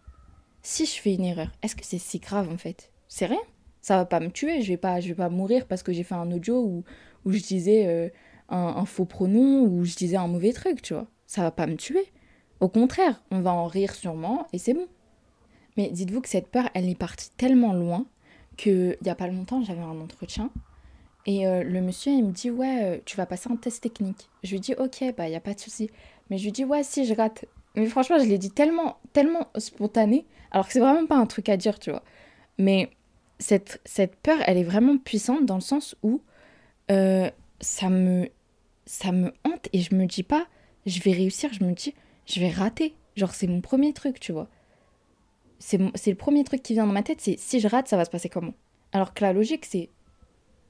si 0.62 0.86
je 0.86 1.00
fais 1.00 1.14
une 1.14 1.24
erreur, 1.24 1.50
est-ce 1.62 1.76
que 1.76 1.84
c'est 1.84 1.98
si 1.98 2.18
grave 2.18 2.48
en 2.48 2.56
fait? 2.56 2.90
C'est 3.08 3.26
rien 3.26 3.42
ça 3.80 3.96
va 3.96 4.04
pas 4.04 4.20
me 4.20 4.30
tuer, 4.30 4.62
je 4.62 4.68
vais 4.68 4.76
pas, 4.76 5.00
je 5.00 5.08
vais 5.08 5.14
pas 5.14 5.28
mourir 5.28 5.66
parce 5.66 5.82
que 5.82 5.92
j'ai 5.92 6.02
fait 6.02 6.14
un 6.14 6.30
audio 6.30 6.60
où, 6.62 6.84
où 7.24 7.32
je 7.32 7.40
disais 7.40 7.86
euh, 7.86 8.08
un, 8.48 8.84
faux 8.84 9.04
pronom 9.04 9.62
ou 9.62 9.84
je 9.84 9.94
disais 9.94 10.16
un 10.16 10.28
mauvais 10.28 10.52
truc, 10.52 10.82
tu 10.82 10.94
vois. 10.94 11.06
Ça 11.26 11.42
va 11.42 11.50
pas 11.50 11.66
me 11.66 11.76
tuer. 11.76 12.04
Au 12.60 12.68
contraire, 12.68 13.22
on 13.30 13.40
va 13.40 13.52
en 13.52 13.66
rire 13.66 13.94
sûrement 13.94 14.46
et 14.52 14.58
c'est 14.58 14.74
bon. 14.74 14.86
Mais 15.76 15.88
dites-vous 15.90 16.20
que 16.20 16.28
cette 16.28 16.48
peur, 16.48 16.68
elle 16.74 16.88
est 16.88 16.98
partie 16.98 17.30
tellement 17.36 17.72
loin 17.72 18.06
que 18.56 18.96
il 19.00 19.06
y 19.06 19.10
a 19.10 19.14
pas 19.14 19.28
longtemps, 19.28 19.62
j'avais 19.62 19.80
un 19.80 20.00
entretien 20.00 20.50
et 21.26 21.46
euh, 21.46 21.62
le 21.62 21.80
monsieur 21.80 22.12
il 22.12 22.24
me 22.24 22.32
dit 22.32 22.50
ouais, 22.50 22.82
euh, 22.82 22.98
tu 23.04 23.16
vas 23.16 23.26
passer 23.26 23.50
un 23.50 23.56
test 23.56 23.82
technique. 23.82 24.28
Je 24.42 24.52
lui 24.52 24.60
dis 24.60 24.74
ok, 24.74 25.14
bah 25.16 25.28
il 25.28 25.32
y 25.32 25.36
a 25.36 25.40
pas 25.40 25.54
de 25.54 25.60
souci. 25.60 25.90
Mais 26.28 26.38
je 26.38 26.44
lui 26.44 26.52
dis 26.52 26.64
ouais, 26.64 26.82
si 26.82 27.04
je 27.04 27.14
rate. 27.14 27.44
Mais 27.76 27.86
franchement, 27.86 28.18
je 28.18 28.24
l'ai 28.24 28.38
dit 28.38 28.50
tellement 28.50 28.98
tellement 29.12 29.48
spontané 29.56 30.26
alors 30.50 30.66
que 30.66 30.72
c'est 30.72 30.80
vraiment 30.80 31.06
pas 31.06 31.16
un 31.16 31.26
truc 31.26 31.48
à 31.48 31.56
dire, 31.56 31.78
tu 31.78 31.90
vois. 31.90 32.02
Mais 32.58 32.90
cette, 33.40 33.80
cette 33.84 34.14
peur, 34.16 34.38
elle 34.46 34.58
est 34.58 34.64
vraiment 34.64 34.98
puissante 34.98 35.46
dans 35.46 35.56
le 35.56 35.60
sens 35.60 35.96
où 36.02 36.22
euh, 36.90 37.28
ça, 37.60 37.88
me, 37.88 38.28
ça 38.86 39.10
me 39.10 39.32
hante 39.44 39.68
et 39.72 39.80
je 39.80 39.94
me 39.94 40.06
dis 40.06 40.22
pas, 40.22 40.46
je 40.86 41.00
vais 41.00 41.12
réussir, 41.12 41.52
je 41.52 41.64
me 41.64 41.72
dis, 41.72 41.94
je 42.26 42.38
vais 42.38 42.50
rater. 42.50 42.94
Genre, 43.16 43.34
c'est 43.34 43.46
mon 43.46 43.60
premier 43.60 43.92
truc, 43.92 44.20
tu 44.20 44.32
vois. 44.32 44.48
C'est 45.58 45.78
le 45.78 46.14
premier 46.14 46.44
truc 46.44 46.62
qui 46.62 46.72
vient 46.72 46.86
dans 46.86 46.92
ma 46.92 47.02
tête, 47.02 47.20
c'est 47.20 47.38
si 47.38 47.60
je 47.60 47.68
rate, 47.68 47.88
ça 47.88 47.96
va 47.98 48.06
se 48.06 48.10
passer 48.10 48.30
comment? 48.30 48.54
Alors 48.92 49.12
que 49.12 49.22
la 49.22 49.34
logique, 49.34 49.66
c'est 49.66 49.90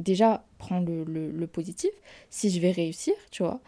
déjà 0.01 0.45
prendre 0.59 0.91
le, 0.91 1.31
le, 1.31 1.47
positif, 1.47 1.91
si 2.29 2.51
je 2.51 2.61
vais 2.61 2.73
réussir, 2.73 3.15
tu 3.31 3.45
vois. 3.45 3.61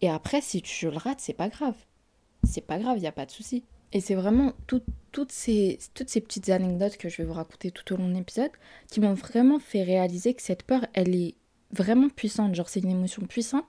Et 0.00 0.08
après, 0.08 0.40
si 0.40 0.62
tu 0.62 0.90
le 0.90 0.96
rates, 0.96 1.20
c'est 1.20 1.34
pas 1.34 1.48
grave. 1.48 1.76
C'est 2.42 2.66
pas 2.66 2.78
grave, 2.78 2.98
il 2.98 3.02
n'y 3.02 3.06
a 3.06 3.12
pas 3.12 3.26
de 3.26 3.30
souci. 3.30 3.62
Et 3.92 4.00
c'est 4.00 4.14
vraiment 4.14 4.52
toutes, 4.66 4.84
ces, 5.30 5.78
toutes 5.94 6.08
ces 6.08 6.20
petites 6.20 6.48
anecdotes 6.48 6.96
que 6.96 7.08
je 7.08 7.18
vais 7.18 7.24
vous 7.24 7.32
raconter 7.32 7.70
tout 7.70 7.94
au 7.94 7.96
long 7.96 8.08
de 8.08 8.14
l'épisode 8.14 8.50
qui 8.90 9.00
m'ont 9.00 9.14
vraiment 9.14 9.58
fait 9.58 9.82
réaliser 9.82 10.34
que 10.34 10.42
cette 10.42 10.62
peur, 10.62 10.86
elle 10.92 11.14
est 11.14 11.34
vraiment 11.70 12.08
puissante. 12.08 12.54
Genre, 12.54 12.68
c'est 12.68 12.80
une 12.80 12.90
émotion 12.90 13.22
puissante 13.22 13.68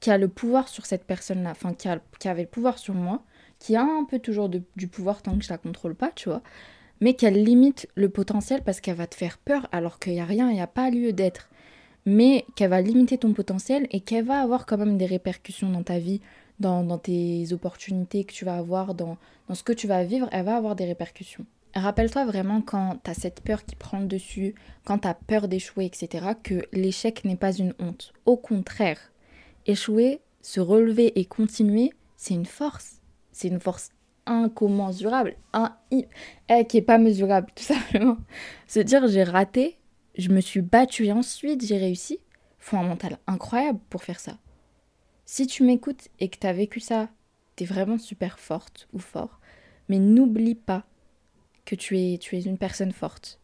qui 0.00 0.10
a 0.10 0.18
le 0.18 0.28
pouvoir 0.28 0.68
sur 0.68 0.84
cette 0.84 1.04
personne-là, 1.04 1.50
enfin, 1.52 1.74
qui, 1.74 1.88
a, 1.88 2.00
qui 2.18 2.28
avait 2.28 2.42
le 2.42 2.48
pouvoir 2.48 2.78
sur 2.78 2.94
moi, 2.94 3.22
qui 3.60 3.76
a 3.76 3.82
un 3.82 4.04
peu 4.04 4.18
toujours 4.18 4.48
du 4.48 4.88
pouvoir 4.88 5.22
tant 5.22 5.38
que 5.38 5.44
je 5.44 5.50
la 5.50 5.58
contrôle 5.58 5.94
pas, 5.94 6.10
tu 6.10 6.28
vois, 6.28 6.42
mais 7.00 7.14
qu'elle 7.14 7.42
limite 7.42 7.88
le 7.94 8.08
potentiel 8.08 8.62
parce 8.62 8.80
qu'elle 8.80 8.96
va 8.96 9.06
te 9.06 9.14
faire 9.14 9.38
peur 9.38 9.68
alors 9.70 9.98
qu'il 10.00 10.14
n'y 10.14 10.20
a 10.20 10.24
rien, 10.24 10.50
il 10.50 10.54
n'y 10.54 10.60
a 10.60 10.66
pas 10.66 10.90
lieu 10.90 11.12
d'être. 11.12 11.50
Mais 12.04 12.44
qu'elle 12.56 12.70
va 12.70 12.80
limiter 12.80 13.18
ton 13.18 13.32
potentiel 13.32 13.86
et 13.92 14.00
qu'elle 14.00 14.24
va 14.24 14.40
avoir 14.40 14.66
quand 14.66 14.78
même 14.78 14.98
des 14.98 15.06
répercussions 15.06 15.70
dans 15.70 15.84
ta 15.84 16.00
vie 16.00 16.20
dans, 16.60 16.98
tes 16.98 17.52
opportunités 17.52 18.24
que 18.24 18.32
tu 18.32 18.44
vas 18.44 18.56
avoir, 18.56 18.94
dans, 18.94 19.16
dans 19.48 19.54
ce 19.54 19.62
que 19.62 19.72
tu 19.72 19.86
vas 19.86 20.04
vivre, 20.04 20.28
elle 20.32 20.44
va 20.44 20.56
avoir 20.56 20.76
des 20.76 20.84
répercussions. 20.84 21.44
Rappelle-toi 21.74 22.26
vraiment 22.26 22.60
quand 22.60 22.98
tu 23.02 23.10
as 23.10 23.14
cette 23.14 23.40
peur 23.40 23.64
qui 23.64 23.76
prend 23.76 24.00
le 24.00 24.06
dessus, 24.06 24.54
quand 24.84 24.98
tu 24.98 25.08
as 25.08 25.14
peur 25.14 25.48
d'échouer, 25.48 25.86
etc., 25.86 26.26
que 26.42 26.66
l'échec 26.72 27.24
n'est 27.24 27.36
pas 27.36 27.52
une 27.52 27.74
honte. 27.78 28.12
Au 28.26 28.36
contraire, 28.36 28.98
échouer, 29.66 30.20
se 30.42 30.60
relever 30.60 31.18
et 31.18 31.24
continuer, 31.24 31.92
c'est 32.16 32.34
une 32.34 32.46
force. 32.46 33.00
C'est 33.32 33.48
une 33.48 33.60
force 33.60 33.90
incommensurable, 34.26 35.36
un, 35.52 35.74
eh, 35.90 36.66
qui 36.66 36.76
est 36.76 36.82
pas 36.82 36.98
mesurable, 36.98 37.48
tout 37.54 37.64
simplement. 37.64 38.18
Se 38.66 38.80
dire 38.80 39.06
j'ai 39.08 39.24
raté, 39.24 39.78
je 40.16 40.28
me 40.28 40.40
suis 40.40 40.60
battue 40.60 41.06
et 41.06 41.12
ensuite 41.12 41.64
j'ai 41.64 41.78
réussi, 41.78 42.18
faut 42.58 42.76
un 42.76 42.84
mental 42.84 43.18
incroyable 43.26 43.80
pour 43.88 44.04
faire 44.04 44.20
ça. 44.20 44.38
Si 45.24 45.46
tu 45.46 45.62
m'écoutes 45.62 46.08
et 46.20 46.28
que 46.28 46.38
tu 46.38 46.46
as 46.46 46.52
vécu 46.52 46.80
ça, 46.80 47.08
tu 47.56 47.64
es 47.64 47.66
vraiment 47.66 47.98
super 47.98 48.38
forte 48.38 48.88
ou 48.92 48.98
fort. 48.98 49.40
Mais 49.88 49.98
n'oublie 49.98 50.54
pas 50.54 50.84
que 51.64 51.74
tu 51.74 51.98
es, 51.98 52.18
tu 52.18 52.36
es 52.36 52.42
une 52.42 52.58
personne 52.58 52.92
forte. 52.92 53.38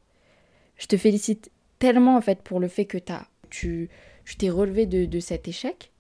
Je 0.77 0.87
te 0.87 0.97
félicite 0.97 1.51
tellement 1.79 2.17
en 2.17 2.21
fait 2.21 2.43
pour 2.43 2.61
le 2.61 2.69
fait 2.69 2.87
que 2.87 2.99
as, 3.13 3.27
tu 3.51 3.89
t'es 4.39 4.51
relevé 4.51 4.87
de, 4.87 5.05
de 5.05 5.21
cet 5.21 5.49
échec. 5.49 5.91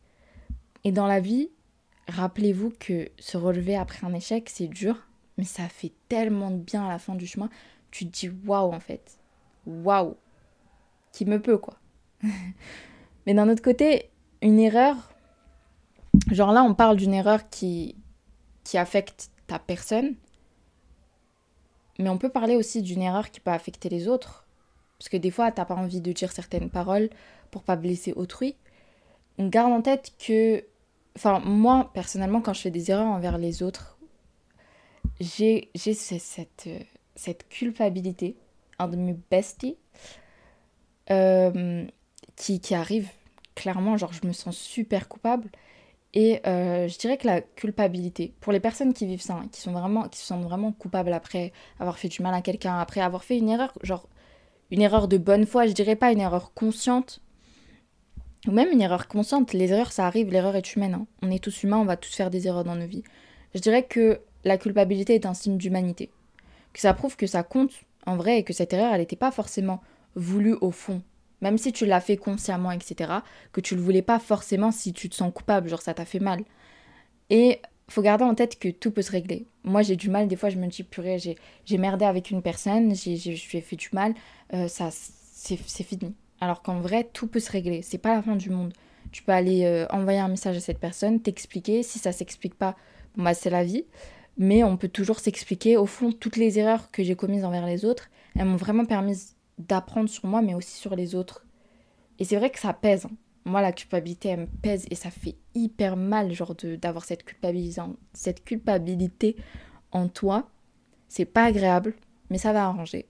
Et 0.85 0.93
dans 0.93 1.07
la 1.07 1.21
vie, 1.21 1.51
rappelez-vous 2.09 2.73
que 2.79 3.09
se 3.19 3.37
relever 3.37 3.77
après 3.77 4.07
un 4.07 4.15
échec, 4.15 4.49
c'est 4.49 4.69
dur, 4.69 5.07
mais 5.37 5.45
ça 5.45 5.69
fait 5.69 5.93
tellement 6.09 6.51
de 6.51 6.59
bien 6.59 6.85
à 6.85 6.89
la 6.89 6.99
fin 6.99 7.15
du 7.15 7.27
chemin. 7.27 7.51
Tu 7.91 8.07
te 8.07 8.13
dis 8.13 8.31
waouh 8.47 8.73
en 8.73 8.81
fait. 8.81 9.19
Waouh. 9.67 10.17
Qui 11.13 11.25
me 11.25 11.41
peut 11.41 11.59
quoi. 11.59 11.79
mais 13.27 13.35
d'un 13.35 13.49
autre 13.49 13.63
côté, 13.63 14.11
une 14.43 14.59
erreur, 14.59 15.13
Genre 16.31 16.53
là, 16.53 16.63
on 16.63 16.75
parle 16.75 16.97
d'une 16.97 17.15
erreur 17.15 17.49
qui, 17.49 17.97
qui 18.65 18.79
affecte 18.79 19.31
ta 19.47 19.59
personne, 19.59 20.15
mais 21.99 22.09
on 22.09 22.19
peut 22.19 22.29
parler 22.29 22.57
aussi 22.57 22.83
d'une 22.83 23.03
erreur 23.03 23.31
qui 23.31 23.41
peut 23.41 23.51
affecter 23.51 23.89
les 23.89 24.09
autres. 24.09 24.47
Parce 24.99 25.09
que 25.09 25.17
des 25.17 25.31
fois, 25.31 25.53
t'as 25.53 25.65
pas 25.65 25.75
envie 25.75 26.01
de 26.01 26.13
dire 26.13 26.33
certaines 26.33 26.71
paroles 26.71 27.09
pour 27.51 27.63
pas 27.63 27.77
blesser 27.77 28.13
autrui. 28.13 28.57
On 29.39 29.49
garde 29.49 29.73
en 29.73 29.83
tête 29.83 30.13
que. 30.19 30.65
Enfin, 31.17 31.41
moi, 31.41 31.91
personnellement, 31.95 32.41
quand 32.41 32.53
je 32.53 32.61
fais 32.61 32.71
des 32.71 32.91
erreurs 32.91 33.07
envers 33.07 33.39
les 33.39 33.63
autres, 33.63 33.99
j'ai 35.21 35.71
cette, 35.75 36.69
cette 37.17 37.49
culpabilité, 37.49 38.37
un 38.79 38.87
de 38.87 38.97
mes 38.97 39.17
besties, 39.31 39.77
euh, 41.11 41.85
qui, 42.37 42.61
qui 42.61 42.75
arrive 42.75 43.09
clairement, 43.57 43.97
genre, 43.97 44.13
je 44.13 44.27
me 44.27 44.33
sens 44.33 44.57
super 44.57 45.09
coupable. 45.09 45.51
Et 46.15 46.41
euh, 46.47 46.89
je 46.89 46.99
dirais 46.99 47.19
que 47.19 47.27
la 47.27 47.41
culpabilité, 47.43 48.33
pour 48.41 48.53
les 48.53 48.61
personnes 48.61 48.95
qui 48.95 49.07
vivent 49.07 49.21
ça, 49.21 49.35
hein, 49.35 49.49
qui, 49.53 49.61
sont 49.61 49.73
vraiment, 49.73 50.09
qui 50.09 50.19
se 50.19 50.27
sentent 50.27 50.45
vraiment 50.45 50.73
coupables 50.73 51.13
après 51.13 51.53
avoir 51.79 51.99
fait 51.99 52.09
du 52.09 52.23
mal 52.23 52.35
à 52.35 52.41
quelqu'un, 52.41 52.79
après 52.79 53.01
avoir 53.01 53.25
fait 53.25 53.37
une 53.37 53.49
erreur, 53.49 53.73
genre 53.83 54.09
une 54.71 54.81
erreur 54.81 55.09
de 55.09 55.19
bonne 55.19 55.47
foi, 55.47 55.67
je 55.67 55.73
dirais 55.73 55.97
pas 55.97 56.13
une 56.13 56.21
erreur 56.21 56.53
consciente, 56.55 57.21
ou 58.47 58.53
même 58.53 58.71
une 58.73 58.81
erreur 58.81 59.07
consciente, 59.07 59.53
les 59.53 59.71
erreurs 59.73 59.93
ça 59.93 60.07
arrive, 60.07 60.31
l'erreur 60.31 60.57
est 60.57 60.75
humaine, 60.75 60.95
hein. 60.95 61.07
on 61.23 61.31
est 61.31 61.43
tous 61.43 61.63
humains, 61.63 61.79
on 61.79 61.85
va 61.85 61.97
tous 61.97 62.15
faire 62.15 62.31
des 62.31 62.47
erreurs 62.47 62.65
dans 62.65 62.77
nos 62.77 62.87
vies. 62.87 63.05
Je 63.55 63.61
dirais 63.61 63.83
que 63.83 64.21
la 64.45 64.57
culpabilité 64.57 65.15
est 65.15 65.27
un 65.27 65.35
signe 65.35 65.59
d'humanité, 65.59 66.11
que 66.73 66.81
ça 66.81 66.95
prouve 66.95 67.17
que 67.17 67.27
ça 67.27 67.43
compte 67.43 67.73
en 68.07 68.17
vrai 68.17 68.39
et 68.39 68.45
que 68.45 68.55
cette 68.55 68.73
erreur 68.73 68.95
elle 68.95 69.01
n'était 69.01 69.17
pas 69.17 69.31
forcément 69.31 69.83
voulue 70.15 70.57
au 70.63 70.71
fond, 70.71 71.03
même 71.41 71.59
si 71.59 71.73
tu 71.73 71.87
l'as 71.87 72.01
fait 72.01 72.17
consciemment, 72.17 72.73
etc., 72.73 73.13
que 73.53 73.61
tu 73.61 73.75
le 73.75 73.81
voulais 73.81 74.03
pas 74.03 74.19
forcément 74.19 74.71
si 74.71 74.93
tu 74.93 75.09
te 75.09 75.15
sens 75.15 75.33
coupable, 75.33 75.69
genre 75.69 75.83
ça 75.83 75.95
t'a 75.95 76.05
fait 76.05 76.21
mal. 76.21 76.41
Et 77.31 77.61
faut 77.89 78.03
garder 78.03 78.25
en 78.25 78.35
tête 78.35 78.59
que 78.59 78.69
tout 78.69 78.91
peut 78.91 79.03
se 79.03 79.11
régler. 79.11 79.47
Moi, 79.65 79.83
j'ai 79.83 79.97
du 79.97 80.11
mal, 80.11 80.29
des 80.29 80.37
fois, 80.37 80.51
je 80.51 80.59
me 80.59 80.67
dis, 80.67 80.83
purée, 80.83 81.19
j'ai 81.19 81.79
merdé 81.79 82.05
avec 82.05 82.31
une 82.31 82.43
personne, 82.43 82.95
j'ai 82.95 83.17
fait 83.37 83.77
du 83.77 83.89
mal, 83.93 84.15
euh, 84.53 84.69
ça 84.69 84.91
c'est 84.91 85.57
fini. 85.57 86.15
Alors 86.41 86.63
qu'en 86.63 86.81
vrai, 86.81 87.09
tout 87.13 87.27
peut 87.27 87.41
se 87.41 87.51
régler, 87.51 87.83
c'est 87.83 87.99
pas 87.99 88.15
la 88.15 88.23
fin 88.23 88.37
du 88.37 88.51
monde. 88.51 88.73
Tu 89.13 89.23
peux 89.23 89.33
aller 89.33 89.65
euh, 89.65 89.87
envoyer 89.91 90.19
un 90.19 90.29
message 90.29 90.57
à 90.57 90.61
cette 90.61 90.79
personne, 90.79 91.21
t'expliquer, 91.21 91.83
si 91.83 91.99
ça 91.99 92.13
s'explique 92.13 92.55
pas, 92.55 92.77
bah 93.17 93.35
c'est 93.35 93.51
la 93.51 93.65
vie. 93.65 93.85
Mais 94.37 94.63
on 94.63 94.77
peut 94.77 94.89
toujours 94.89 95.19
s'expliquer. 95.19 95.77
Au 95.77 95.87
fond, 95.87 96.13
toutes 96.13 96.37
les 96.37 96.59
erreurs 96.59 96.91
que 96.91 97.03
j'ai 97.03 97.17
commises 97.17 97.45
envers 97.45 97.67
les 97.67 97.85
autres, 97.85 98.09
elles 98.37 98.45
m'ont 98.45 98.57
vraiment 98.57 98.85
permis 98.85 99.17
d'apprendre 99.59 100.09
sur 100.09 100.27
moi, 100.27 100.43
mais 100.43 100.55
aussi 100.55 100.77
sur 100.77 100.95
les 100.95 101.15
autres. 101.15 101.45
Et 102.19 102.25
c'est 102.25 102.37
vrai 102.37 102.51
que 102.51 102.59
ça 102.59 102.73
pèse. 102.73 103.07
Hein. 103.07 103.17
Moi, 103.45 103.63
la 103.63 103.73
culpabilité, 103.73 104.31
elle 104.31 104.41
me 104.41 104.47
pèse 104.47 104.87
et 104.91 104.95
ça 104.95 105.11
fait 105.11 105.37
hyper 105.55 105.97
mal, 105.97 106.33
genre, 106.33 106.55
d'avoir 106.55 107.05
cette, 107.05 107.25
cette 108.13 108.45
culpabilité 108.45 109.37
en 109.93 110.09
toi. 110.09 110.49
C'est 111.09 111.25
pas 111.25 111.45
agréable, 111.45 111.95
mais 112.31 112.39
ça 112.39 112.53
va 112.53 112.67
arranger. 112.67 113.07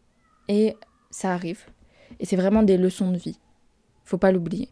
Et 0.49 0.77
ça 1.11 1.33
arrive. 1.33 1.65
Et 2.21 2.27
c'est 2.27 2.37
vraiment 2.37 2.63
des 2.63 2.77
leçons 2.77 3.11
de 3.11 3.19
vie. 3.19 3.39
Faut 4.05 4.19
pas 4.19 4.33
l'oublier. 4.33 4.69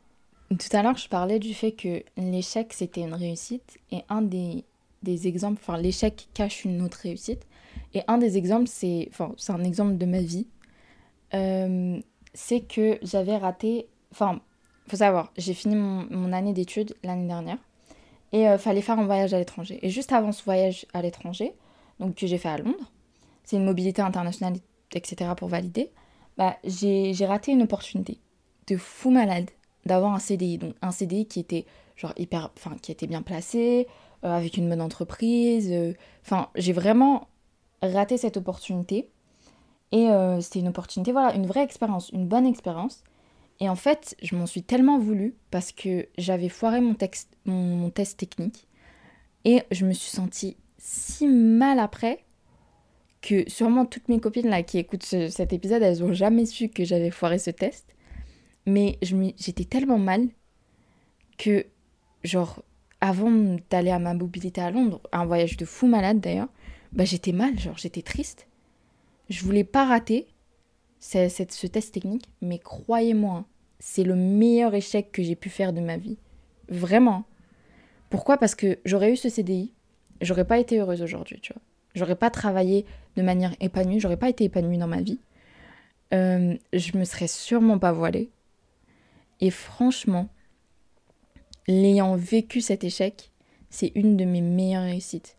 Tout 0.50 0.76
à 0.76 0.82
l'heure, 0.82 0.96
je 0.96 1.08
parlais 1.08 1.38
du 1.40 1.52
fait 1.52 1.72
que 1.72 2.02
l'échec, 2.16 2.72
c'était 2.72 3.00
une 3.00 3.14
réussite. 3.14 3.78
Et 3.90 4.02
un 4.08 4.22
des, 4.22 4.64
des 5.02 5.26
exemples, 5.26 5.60
enfin, 5.60 5.76
l'échec 5.76 6.28
cache 6.34 6.64
une 6.64 6.80
autre 6.82 6.98
réussite. 7.02 7.46
Et 7.94 8.02
un 8.06 8.18
des 8.18 8.36
exemples, 8.36 8.68
c'est 8.68 9.08
enfin, 9.10 9.34
un 9.48 9.64
exemple 9.64 9.98
de 9.98 10.06
ma 10.06 10.20
vie. 10.20 10.46
Euh, 11.34 12.00
c'est 12.34 12.60
que 12.60 12.98
j'avais 13.02 13.36
raté. 13.36 13.88
Enfin, 14.12 14.40
faut 14.88 14.96
savoir, 14.96 15.32
j'ai 15.36 15.54
fini 15.54 15.74
mon, 15.74 16.32
année 16.32 16.52
d'études 16.52 16.94
l'année 17.02 17.26
dernière 17.26 17.58
et 18.32 18.48
euh, 18.48 18.58
fallait 18.58 18.82
faire 18.82 18.98
un 18.98 19.06
voyage 19.06 19.34
à 19.34 19.38
l'étranger. 19.38 19.78
Et 19.82 19.90
juste 19.90 20.12
avant 20.12 20.32
ce 20.32 20.44
voyage 20.44 20.86
à 20.92 21.02
l'étranger, 21.02 21.54
donc 21.98 22.14
que 22.14 22.26
j'ai 22.26 22.38
fait 22.38 22.48
à 22.48 22.58
Londres, 22.58 22.92
c'est 23.44 23.56
une 23.56 23.64
mobilité 23.64 24.02
internationale, 24.02 24.54
etc. 24.92 25.30
pour 25.36 25.48
valider, 25.48 25.90
bah, 26.36 26.56
j'ai 26.64 27.14
raté 27.26 27.52
une 27.52 27.62
opportunité 27.62 28.18
de 28.66 28.76
fou 28.76 29.10
malade 29.10 29.50
d'avoir 29.86 30.12
un 30.12 30.18
CDI. 30.18 30.58
Donc 30.58 30.74
un 30.82 30.90
CDI 30.90 31.26
qui 31.26 31.40
était 31.40 31.64
genre 31.96 32.12
hyper, 32.16 32.50
enfin 32.56 32.76
qui 32.80 32.92
était 32.92 33.06
bien 33.06 33.22
placé, 33.22 33.86
euh, 34.24 34.36
avec 34.36 34.56
une 34.56 34.68
bonne 34.68 34.82
entreprise. 34.82 35.72
Enfin, 36.24 36.48
j'ai 36.56 36.72
vraiment 36.72 37.28
raté 37.82 38.18
cette 38.18 38.36
opportunité 38.36 39.08
et 39.92 40.10
euh, 40.10 40.40
c'était 40.40 40.60
une 40.60 40.68
opportunité, 40.68 41.12
voilà, 41.12 41.34
une 41.34 41.46
vraie 41.46 41.62
expérience, 41.62 42.10
une 42.10 42.26
bonne 42.26 42.46
expérience. 42.46 43.04
Et 43.60 43.68
en 43.68 43.76
fait, 43.76 44.16
je 44.22 44.36
m'en 44.36 44.46
suis 44.46 44.62
tellement 44.62 44.98
voulu 44.98 45.34
parce 45.50 45.72
que 45.72 46.06
j'avais 46.18 46.48
foiré 46.48 46.80
mon, 46.80 46.94
texte, 46.94 47.36
mon, 47.46 47.90
test 47.90 48.18
technique. 48.18 48.66
Et 49.44 49.62
je 49.70 49.86
me 49.86 49.92
suis 49.92 50.10
sentie 50.10 50.56
si 50.78 51.26
mal 51.26 51.78
après 51.78 52.24
que 53.22 53.48
sûrement 53.48 53.86
toutes 53.86 54.08
mes 54.08 54.20
copines 54.20 54.48
là 54.48 54.62
qui 54.62 54.78
écoutent 54.78 55.04
cet 55.04 55.52
épisode, 55.52 55.82
elles 55.82 56.04
ont 56.04 56.12
jamais 56.12 56.46
su 56.46 56.68
que 56.68 56.84
j'avais 56.84 57.10
foiré 57.10 57.38
ce 57.38 57.50
test. 57.50 57.94
Mais 58.66 58.98
j'étais 59.00 59.64
tellement 59.64 59.98
mal 59.98 60.28
que, 61.38 61.64
genre, 62.24 62.62
avant 63.00 63.30
d'aller 63.70 63.90
à 63.90 64.00
ma 64.00 64.14
mobilité 64.14 64.60
à 64.60 64.70
Londres, 64.70 65.00
un 65.12 65.24
voyage 65.24 65.56
de 65.56 65.64
fou 65.64 65.86
malade 65.86 66.20
d'ailleurs, 66.20 66.48
bah 66.92 67.04
j'étais 67.04 67.32
mal, 67.32 67.58
genre 67.58 67.78
j'étais 67.78 68.02
triste. 68.02 68.48
Je 69.28 69.44
voulais 69.44 69.64
pas 69.64 69.84
rater 69.84 70.26
ce 71.00 71.66
test 71.66 71.92
technique, 71.92 72.28
mais 72.40 72.58
croyez-moi, 72.58 73.44
c'est 73.78 74.04
le 74.04 74.14
meilleur 74.14 74.74
échec 74.74 75.12
que 75.12 75.22
j'ai 75.22 75.36
pu 75.36 75.50
faire 75.50 75.72
de 75.72 75.80
ma 75.80 75.96
vie. 75.96 76.18
Vraiment. 76.68 77.24
Pourquoi? 78.10 78.38
Parce 78.38 78.54
que 78.54 78.78
j'aurais 78.84 79.12
eu 79.12 79.16
ce 79.16 79.28
CDI, 79.28 79.72
j'aurais 80.20 80.44
pas 80.44 80.58
été 80.58 80.78
heureuse 80.78 81.02
aujourd'hui, 81.02 81.40
tu 81.40 81.52
vois. 81.52 81.62
J'aurais 81.94 82.16
pas 82.16 82.30
travaillé 82.30 82.84
de 83.16 83.22
manière 83.22 83.54
épanouie, 83.60 84.00
j'aurais 84.00 84.18
pas 84.18 84.28
été 84.28 84.44
épanouie 84.44 84.78
dans 84.78 84.86
ma 84.86 85.00
vie. 85.00 85.18
Euh, 86.12 86.56
je 86.72 86.96
me 86.96 87.04
serais 87.04 87.26
sûrement 87.26 87.78
pas 87.78 87.92
voilée. 87.92 88.30
Et 89.40 89.50
franchement, 89.50 90.28
l'ayant 91.66 92.16
vécu 92.16 92.60
cet 92.60 92.84
échec, 92.84 93.30
c'est 93.70 93.92
une 93.94 94.16
de 94.16 94.24
mes 94.24 94.40
meilleures 94.40 94.84
réussites. 94.84 95.36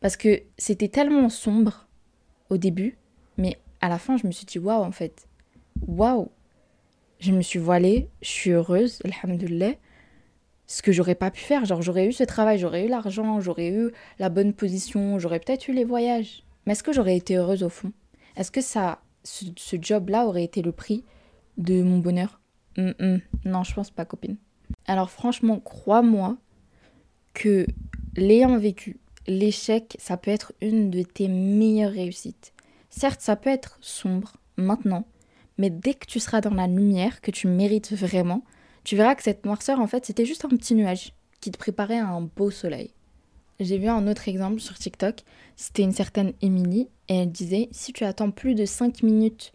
Parce 0.00 0.16
que 0.16 0.42
c'était 0.58 0.88
tellement 0.88 1.28
sombre 1.28 1.86
au 2.50 2.56
début 2.56 2.96
mais 3.36 3.58
à 3.80 3.88
la 3.88 3.98
fin, 3.98 4.16
je 4.16 4.26
me 4.26 4.32
suis 4.32 4.46
dit, 4.46 4.58
waouh, 4.58 4.82
en 4.82 4.92
fait, 4.92 5.28
waouh, 5.86 6.30
je 7.18 7.32
me 7.32 7.42
suis 7.42 7.58
voilée, 7.58 8.08
je 8.20 8.28
suis 8.28 8.50
heureuse, 8.50 9.00
alhamdoulilah. 9.04 9.74
Ce 10.66 10.82
que 10.82 10.92
j'aurais 10.92 11.14
pas 11.14 11.30
pu 11.30 11.40
faire, 11.40 11.64
genre 11.64 11.82
j'aurais 11.82 12.06
eu 12.06 12.12
ce 12.12 12.24
travail, 12.24 12.58
j'aurais 12.58 12.86
eu 12.86 12.88
l'argent, 12.88 13.40
j'aurais 13.40 13.70
eu 13.70 13.90
la 14.18 14.28
bonne 14.28 14.52
position, 14.52 15.18
j'aurais 15.18 15.38
peut-être 15.38 15.68
eu 15.68 15.72
les 15.72 15.84
voyages. 15.84 16.44
Mais 16.66 16.72
est-ce 16.72 16.82
que 16.82 16.92
j'aurais 16.92 17.16
été 17.16 17.36
heureuse 17.36 17.62
au 17.62 17.68
fond? 17.68 17.92
Est-ce 18.36 18.50
que 18.50 18.60
ça, 18.60 19.02
ce, 19.24 19.76
job-là 19.80 20.26
aurait 20.26 20.44
été 20.44 20.62
le 20.62 20.72
prix 20.72 21.04
de 21.58 21.82
mon 21.82 21.98
bonheur? 21.98 22.40
Non, 22.76 23.64
je 23.64 23.74
pense 23.74 23.90
pas, 23.90 24.04
copine. 24.04 24.36
Alors 24.86 25.10
franchement, 25.10 25.60
crois-moi 25.60 26.38
que 27.34 27.66
l'ayant 28.16 28.56
vécu, 28.58 28.98
l'échec, 29.26 29.96
ça 29.98 30.16
peut 30.16 30.30
être 30.30 30.52
une 30.60 30.90
de 30.90 31.02
tes 31.02 31.28
meilleures 31.28 31.92
réussites. 31.92 32.52
Certes, 32.94 33.22
ça 33.22 33.36
peut 33.36 33.50
être 33.50 33.78
sombre 33.80 34.34
maintenant, 34.56 35.06
mais 35.56 35.70
dès 35.70 35.94
que 35.94 36.06
tu 36.06 36.20
seras 36.20 36.42
dans 36.42 36.54
la 36.54 36.66
lumière, 36.66 37.22
que 37.22 37.30
tu 37.30 37.48
mérites 37.48 37.92
vraiment, 37.94 38.44
tu 38.84 38.96
verras 38.96 39.14
que 39.14 39.22
cette 39.22 39.46
noirceur, 39.46 39.80
en 39.80 39.86
fait, 39.86 40.04
c'était 40.04 40.26
juste 40.26 40.44
un 40.44 40.50
petit 40.50 40.74
nuage 40.74 41.14
qui 41.40 41.50
te 41.50 41.58
préparait 41.58 41.98
à 41.98 42.08
un 42.08 42.20
beau 42.20 42.50
soleil. 42.50 42.92
J'ai 43.60 43.78
vu 43.78 43.88
un 43.88 44.06
autre 44.06 44.28
exemple 44.28 44.60
sur 44.60 44.78
TikTok, 44.78 45.22
c'était 45.56 45.82
une 45.82 45.92
certaine 45.92 46.34
Émilie, 46.42 46.88
et 47.08 47.16
elle 47.16 47.32
disait 47.32 47.70
si 47.72 47.94
tu 47.94 48.04
attends 48.04 48.30
plus 48.30 48.54
de 48.54 48.66
5 48.66 49.02
minutes 49.02 49.52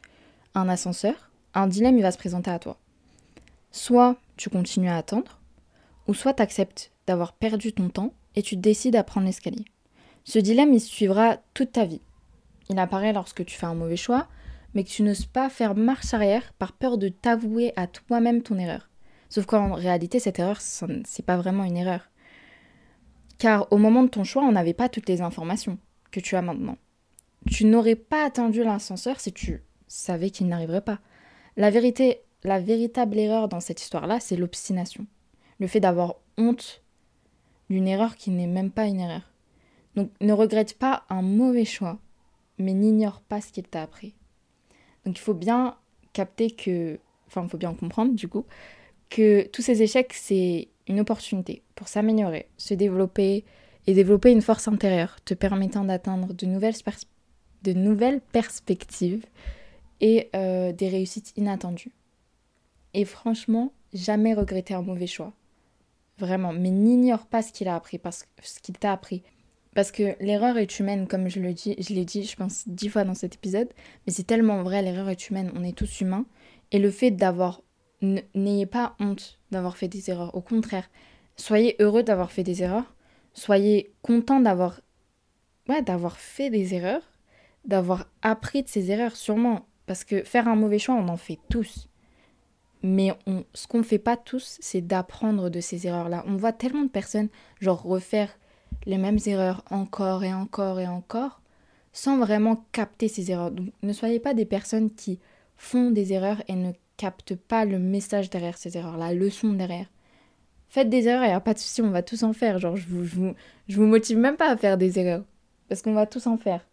un 0.56 0.67
ascenseur, 0.67 1.29
un 1.53 1.67
dilemme 1.67 1.98
il 1.98 2.01
va 2.01 2.12
se 2.12 2.17
présenter 2.17 2.50
à 2.50 2.60
toi. 2.60 2.79
Soit 3.72 4.17
tu 4.36 4.50
continues 4.50 4.89
à 4.89 4.98
attendre, 4.98 5.39
ou 6.08 6.15
soit 6.15 6.34
tu 6.34 6.41
acceptes 6.41 6.91
d'avoir 7.06 7.34
perdu 7.34 7.72
ton 7.72 7.89
temps 7.89 8.13
et 8.36 8.41
tu 8.41 8.56
décides 8.56 8.96
à 8.96 9.03
prendre 9.03 9.27
l'escalier. 9.27 9.65
Ce 10.24 10.39
dilemme 10.39 10.74
il 10.74 10.82
suivra 10.82 11.38
toute 11.53 11.74
ta 11.74 11.86
vie. 11.86 12.01
Il 12.69 12.79
apparaît 12.79 13.13
lorsque 13.13 13.45
tu 13.45 13.57
fais 13.57 13.65
un 13.65 13.75
mauvais 13.75 13.97
choix, 13.97 14.27
mais 14.74 14.83
que 14.83 14.89
tu 14.89 15.03
n'oses 15.03 15.25
pas 15.25 15.50
faire 15.50 15.75
marche 15.75 16.13
arrière 16.13 16.53
par 16.53 16.74
peur 16.74 16.97
de 16.97 17.09
t'avouer 17.09 17.74
à 17.75 17.88
toi-même 17.88 18.43
ton 18.43 18.57
erreur. 18.57 18.89
Sauf 19.29 19.45
qu'en 19.45 19.74
réalité, 19.74 20.19
cette 20.19 20.39
erreur, 20.39 20.62
c'est 20.62 21.25
pas 21.25 21.38
vraiment 21.38 21.63
une 21.63 21.77
erreur. 21.77 22.09
Car 23.38 23.71
au 23.71 23.77
moment 23.77 24.03
de 24.03 24.09
ton 24.09 24.24
choix, 24.24 24.43
on 24.43 24.51
n'avait 24.51 24.74
pas 24.74 24.89
toutes 24.89 25.09
les 25.09 25.21
informations 25.21 25.77
que 26.12 26.19
tu 26.19 26.36
as 26.36 26.41
maintenant. 26.41 26.77
Tu 27.47 27.65
n'aurais 27.65 27.95
pas 27.95 28.25
attendu 28.25 28.63
l'ascenseur 28.63 29.19
si 29.19 29.31
tu 29.31 29.63
savais 29.88 30.31
qu'il 30.31 30.47
n'arriverait 30.47 30.81
pas. 30.81 31.00
La 31.55 31.69
vérité, 31.69 32.21
la 32.43 32.59
véritable 32.59 33.17
erreur 33.17 33.47
dans 33.47 33.59
cette 33.59 33.81
histoire-là, 33.81 34.19
c'est 34.19 34.36
l'obstination. 34.36 35.05
Le 35.59 35.67
fait 35.67 35.79
d'avoir 35.79 36.15
honte 36.38 36.83
d'une 37.69 37.88
erreur 37.88 38.15
qui 38.15 38.31
n'est 38.31 38.47
même 38.47 38.71
pas 38.71 38.86
une 38.86 39.00
erreur. 39.00 39.31
Donc 39.95 40.12
ne 40.21 40.33
regrette 40.33 40.77
pas 40.77 41.03
un 41.09 41.21
mauvais 41.21 41.65
choix 41.65 42.00
mais 42.57 42.73
n'ignore 42.73 43.21
pas 43.21 43.41
ce 43.41 43.51
qu'il 43.51 43.67
t'a 43.67 43.81
appris. 43.81 44.15
Donc 45.05 45.17
il 45.17 45.21
faut 45.21 45.33
bien 45.33 45.77
capter 46.13 46.51
que, 46.51 46.99
enfin 47.27 47.43
il 47.43 47.49
faut 47.49 47.57
bien 47.57 47.73
comprendre 47.73 48.13
du 48.13 48.27
coup, 48.27 48.45
que 49.09 49.47
tous 49.47 49.61
ces 49.61 49.81
échecs, 49.81 50.13
c'est 50.13 50.67
une 50.87 50.99
opportunité 50.99 51.63
pour 51.75 51.87
s'améliorer, 51.87 52.47
se 52.57 52.73
développer 52.73 53.45
et 53.85 53.93
développer 53.93 54.31
une 54.31 54.41
force 54.41 54.67
intérieure 54.67 55.17
te 55.23 55.33
permettant 55.33 55.85
d'atteindre 55.85 56.33
de 56.33 56.45
nouvelles, 56.45 58.21
perspectives 58.31 59.25
et 60.01 60.29
euh, 60.35 60.73
des 60.73 60.89
réussites 60.89 61.33
inattendues. 61.37 61.91
Et 62.93 63.05
franchement, 63.05 63.71
jamais 63.93 64.33
regretter 64.33 64.73
un 64.73 64.81
mauvais 64.81 65.07
choix. 65.07 65.33
Vraiment, 66.19 66.51
mais 66.51 66.71
n'ignore 66.71 67.25
pas 67.27 67.41
ce 67.41 67.51
qu'il 67.51 67.67
a 67.67 67.75
appris, 67.75 67.97
parce 67.97 68.27
ce 68.41 68.59
qu'il 68.59 68.77
t'a 68.77 68.91
appris. 68.91 69.23
Parce 69.75 69.91
que 69.91 70.15
l'erreur 70.19 70.57
est 70.57 70.79
humaine, 70.79 71.07
comme 71.07 71.29
je 71.29 71.39
le 71.39 71.53
dis, 71.53 71.75
je 71.79 71.93
l'ai 71.93 72.05
dit, 72.05 72.24
je 72.24 72.36
pense, 72.36 72.67
dix 72.67 72.89
fois 72.89 73.03
dans 73.03 73.13
cet 73.13 73.36
épisode, 73.36 73.69
mais 74.05 74.13
c'est 74.13 74.25
tellement 74.25 74.63
vrai, 74.63 74.81
l'erreur 74.81 75.09
est 75.09 75.29
humaine, 75.29 75.51
on 75.55 75.63
est 75.63 75.77
tous 75.77 76.01
humains. 76.01 76.25
Et 76.71 76.79
le 76.79 76.91
fait 76.91 77.12
d'avoir, 77.12 77.62
n'ayez 78.01 78.65
pas 78.65 78.95
honte 79.00 79.39
d'avoir 79.51 79.77
fait 79.77 79.88
des 79.88 80.09
erreurs. 80.09 80.36
Au 80.36 80.41
contraire, 80.41 80.89
soyez 81.36 81.75
heureux 81.79 82.03
d'avoir 82.03 82.31
fait 82.31 82.43
des 82.43 82.63
erreurs. 82.63 82.95
Soyez 83.33 83.93
content 84.01 84.39
d'avoir 84.39 84.81
ouais, 85.69 85.81
d'avoir 85.81 86.17
fait 86.17 86.50
des 86.50 86.74
erreurs, 86.74 87.03
d'avoir 87.65 88.07
appris 88.21 88.63
de 88.63 88.67
ces 88.67 88.91
erreurs 88.91 89.15
sûrement 89.15 89.67
parce 89.86 90.03
que 90.03 90.24
faire 90.24 90.47
un 90.47 90.55
mauvais 90.55 90.79
choix, 90.79 90.95
on 90.95 91.07
en 91.07 91.17
fait 91.17 91.39
tous. 91.50 91.89
Mais 92.83 93.12
on, 93.25 93.43
ce 93.53 93.67
qu'on 93.67 93.79
ne 93.79 93.83
fait 93.83 94.00
pas 94.00 94.17
tous, 94.17 94.57
c'est 94.59 94.86
d'apprendre 94.86 95.50
de 95.50 95.59
ces 95.62 95.88
erreurs-là. 95.88 96.24
On 96.27 96.36
voit 96.36 96.53
tellement 96.53 96.83
de 96.83 96.89
personnes, 96.89 97.29
genre, 97.59 97.81
refaire 97.81 98.38
les 98.88 98.98
mêmes 98.98 99.20
erreurs 99.25 99.63
encore 99.70 100.24
et 100.24 100.34
encore 100.34 100.79
et 100.79 100.88
encore, 100.88 101.41
sans 101.91 102.17
vraiment 102.17 102.65
capter 102.72 103.10
ces 103.10 103.29
erreurs. 103.32 103.51
Donc, 103.51 103.72
ne 103.84 103.94
soyez 103.94 104.20
pas 104.20 104.34
des 104.34 104.46
personnes 104.46 104.89
qui 104.89 105.20
font 105.58 105.91
des 105.91 106.13
erreurs 106.13 106.41
et 106.48 106.56
ne 106.56 106.72
captent 106.96 107.36
pas 107.36 107.65
le 107.65 107.79
message 107.79 108.29
derrière 108.29 108.58
ces 108.58 108.77
erreurs, 108.77 108.98
la 108.98 109.13
leçon 109.13 109.53
derrière. 109.53 109.88
Faites 110.70 110.89
des 110.89 111.08
erreurs, 111.08 111.25
il 111.25 111.29
n'y 111.29 111.34
a 111.34 111.39
pas 111.41 111.53
de 111.53 111.60
souci, 111.60 111.82
on 111.82 111.91
va 111.91 112.01
tous 112.01 112.24
en 112.24 112.34
faire. 112.34 112.60
Genre, 112.60 112.77
je 112.77 112.88
vous, 112.88 113.03
je, 113.03 113.15
vous, 113.15 113.34
je 113.67 113.75
vous 113.75 113.86
motive 113.86 114.17
même 114.17 114.38
pas 114.38 114.50
à 114.50 114.58
faire 114.58 114.77
des 114.77 114.98
erreurs. 115.00 115.24
Parce 115.67 115.82
qu'on 115.82 115.94
va 115.94 116.06
tous 116.06 116.27
en 116.27 116.38
faire. 116.38 116.65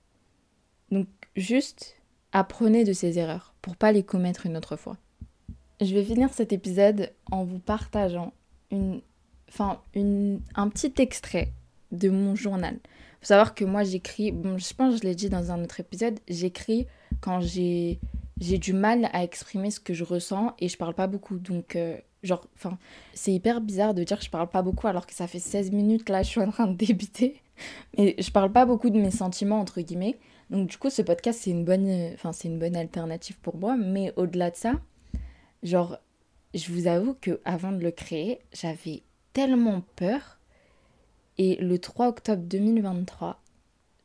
Donc, 0.92 1.08
juste 1.36 1.96
apprenez 2.32 2.84
de 2.84 2.92
ces 2.92 3.18
erreurs 3.18 3.54
pour 3.60 3.76
pas 3.76 3.92
les 3.92 4.04
commettre 4.04 4.46
une 4.46 4.56
autre 4.56 4.76
fois. 4.76 4.96
Je 5.80 5.92
vais 5.94 6.04
finir 6.04 6.32
cet 6.32 6.52
épisode 6.52 7.12
en 7.32 7.44
vous 7.44 7.58
partageant 7.58 8.32
une, 8.70 9.00
enfin, 9.48 9.80
une, 9.94 10.40
un 10.54 10.68
petit 10.68 10.92
extrait 10.98 11.52
de 11.94 12.10
mon 12.10 12.34
journal. 12.34 12.78
Faut 13.20 13.28
savoir 13.28 13.54
que 13.54 13.64
moi 13.64 13.84
j'écris, 13.84 14.34
je 14.56 14.74
pense 14.74 14.94
que 14.94 15.00
je 15.00 15.08
l'ai 15.08 15.14
dit 15.14 15.30
dans 15.30 15.50
un 15.50 15.62
autre 15.62 15.80
épisode, 15.80 16.18
j'écris 16.28 16.86
quand 17.20 17.40
j'ai 17.40 17.98
j'ai 18.40 18.58
du 18.58 18.72
mal 18.72 19.08
à 19.12 19.22
exprimer 19.22 19.70
ce 19.70 19.80
que 19.80 19.94
je 19.94 20.04
ressens 20.04 20.54
et 20.58 20.68
je 20.68 20.76
parle 20.76 20.94
pas 20.94 21.06
beaucoup. 21.06 21.38
Donc, 21.38 21.76
euh, 21.76 21.96
genre, 22.22 22.46
enfin, 22.56 22.78
c'est 23.14 23.32
hyper 23.32 23.60
bizarre 23.60 23.94
de 23.94 24.02
dire 24.02 24.18
que 24.18 24.24
je 24.24 24.30
parle 24.30 24.48
pas 24.48 24.62
beaucoup 24.62 24.86
alors 24.86 25.06
que 25.06 25.14
ça 25.14 25.26
fait 25.26 25.38
16 25.38 25.70
minutes 25.70 26.08
là, 26.08 26.22
je 26.22 26.28
suis 26.28 26.40
en 26.40 26.50
train 26.50 26.66
de 26.66 26.76
débiter. 26.76 27.40
Mais 27.98 28.16
je 28.18 28.30
parle 28.30 28.50
pas 28.50 28.66
beaucoup 28.66 28.90
de 28.90 28.98
mes 28.98 29.10
sentiments, 29.10 29.60
entre 29.60 29.80
guillemets. 29.80 30.18
Donc, 30.50 30.68
du 30.68 30.76
coup, 30.76 30.90
ce 30.90 31.02
podcast, 31.02 31.40
c'est 31.42 31.50
une 31.50 31.64
bonne, 31.64 32.10
enfin, 32.14 32.32
c'est 32.32 32.48
une 32.48 32.58
bonne 32.58 32.76
alternative 32.76 33.38
pour 33.40 33.56
moi. 33.56 33.76
Mais 33.76 34.12
au-delà 34.16 34.50
de 34.50 34.56
ça, 34.56 34.74
genre, 35.62 35.98
je 36.54 36.72
vous 36.72 36.86
avoue 36.86 37.14
que 37.20 37.40
avant 37.44 37.72
de 37.72 37.82
le 37.82 37.90
créer, 37.90 38.40
j'avais 38.52 39.02
tellement 39.32 39.82
peur. 39.96 40.38
Et 41.36 41.56
le 41.56 41.78
3 41.78 42.08
octobre 42.08 42.42
2023, 42.42 43.40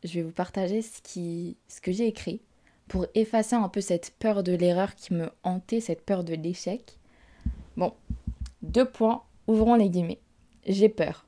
je 0.03 0.13
vais 0.15 0.23
vous 0.23 0.31
partager 0.31 0.81
ce, 0.81 0.99
qui, 1.01 1.57
ce 1.67 1.79
que 1.79 1.91
j'ai 1.91 2.07
écrit 2.07 2.41
pour 2.87 3.05
effacer 3.13 3.55
un 3.55 3.69
peu 3.69 3.81
cette 3.81 4.13
peur 4.17 4.41
de 4.41 4.53
l'erreur 4.53 4.95
qui 4.95 5.13
me 5.13 5.29
hantait, 5.43 5.79
cette 5.79 6.03
peur 6.03 6.23
de 6.23 6.33
l'échec. 6.33 6.97
Bon, 7.77 7.93
deux 8.63 8.89
points, 8.89 9.21
ouvrons 9.45 9.75
les 9.75 9.89
guillemets. 9.89 10.21
J'ai 10.65 10.89
peur. 10.89 11.27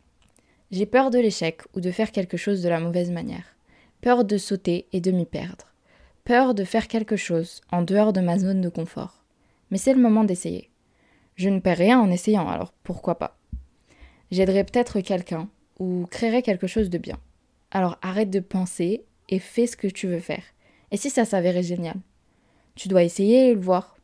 J'ai 0.71 0.87
peur 0.87 1.11
de 1.11 1.19
l'échec 1.19 1.61
ou 1.75 1.81
de 1.81 1.91
faire 1.91 2.11
quelque 2.11 2.37
chose 2.37 2.63
de 2.63 2.69
la 2.69 2.79
mauvaise 2.79 3.11
manière. 3.11 3.55
Peur 4.01 4.25
de 4.25 4.37
sauter 4.39 4.87
et 4.93 5.01
de 5.01 5.11
m'y 5.11 5.25
perdre. 5.25 5.67
Peur 6.23 6.55
de 6.55 6.63
faire 6.63 6.87
quelque 6.87 7.15
chose 7.15 7.61
en 7.71 7.83
dehors 7.83 8.11
de 8.11 8.21
ma 8.21 8.39
zone 8.39 8.61
de 8.61 8.69
confort. 8.69 9.23
Mais 9.69 9.77
c'est 9.77 9.93
le 9.93 10.01
moment 10.01 10.23
d'essayer. 10.23 10.71
Je 11.35 11.49
ne 11.49 11.59
perds 11.59 11.77
rien 11.77 11.99
en 11.99 12.09
essayant, 12.09 12.49
alors 12.49 12.71
pourquoi 12.83 13.19
pas? 13.19 13.37
J'aiderai 14.31 14.63
peut-être 14.63 15.01
quelqu'un 15.01 15.47
ou 15.81 16.05
créerai 16.11 16.43
quelque 16.43 16.67
chose 16.67 16.91
de 16.91 16.99
bien. 16.99 17.17
Alors 17.71 17.97
arrête 18.03 18.29
de 18.29 18.39
penser 18.39 19.03
et 19.29 19.39
fais 19.39 19.65
ce 19.65 19.75
que 19.75 19.87
tu 19.87 20.05
veux 20.05 20.19
faire. 20.19 20.43
Et 20.91 20.97
si 20.97 21.09
ça 21.09 21.25
s'avérait 21.25 21.63
génial 21.63 21.95
Tu 22.75 22.87
dois 22.87 23.03
essayer 23.03 23.49
et 23.49 23.55
le 23.55 23.61
voir. 23.61 23.97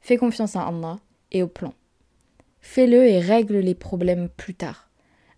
Fais 0.00 0.16
confiance 0.16 0.56
à 0.56 0.66
Allah 0.66 0.98
et 1.30 1.44
au 1.44 1.46
plan. 1.46 1.74
Fais-le 2.60 3.06
et 3.06 3.20
règle 3.20 3.58
les 3.58 3.76
problèmes 3.76 4.30
plus 4.30 4.54
tard. 4.54 4.90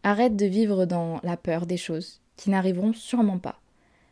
Arrête 0.03 0.37
de 0.37 0.47
vivre 0.47 0.87
dans 0.87 1.21
la 1.23 1.37
peur 1.37 1.67
des 1.67 1.77
choses 1.77 2.23
qui 2.37 2.49
n'arriveront 2.49 2.95
sûrement 2.95 3.39
pas. 3.39 3.61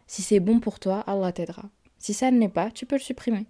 Si 0.06 0.20
c'est 0.20 0.40
bon 0.40 0.60
pour 0.60 0.78
toi, 0.78 1.00
Allah 1.06 1.32
t'aidera. 1.32 1.70
Si 1.98 2.12
ça 2.12 2.30
ne 2.30 2.38
l'est 2.38 2.48
pas, 2.48 2.70
tu 2.70 2.84
peux 2.84 2.96
le 2.96 3.00
supprimer. 3.00 3.46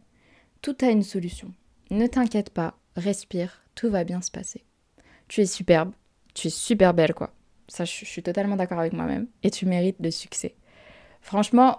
Tout 0.61 0.77
a 0.83 0.91
une 0.91 1.03
solution. 1.03 1.53
Ne 1.91 2.07
t'inquiète 2.07 2.51
pas, 2.51 2.79
respire, 2.95 3.65
tout 3.75 3.91
va 3.91 4.05
bien 4.05 4.23
se 4.23 4.31
passer. 4.31 4.65
Tu 5.27 5.41
es 5.41 5.47
superbe, 5.47 5.93
tu 6.35 6.47
es 6.47 6.51
super 6.51 6.95
belle 6.95 7.15
quoi. 7.15 7.33
Ça, 7.73 7.87
je 7.87 8.05
suis 8.05 8.23
totalement 8.23 8.57
d'accord 8.57 8.79
avec 8.79 8.93
moi-même. 8.93 9.29
Et 9.43 9.51
tu 9.51 9.65
mérites 9.65 9.97
le 9.99 10.11
succès. 10.11 10.57
Franchement, 11.23 11.79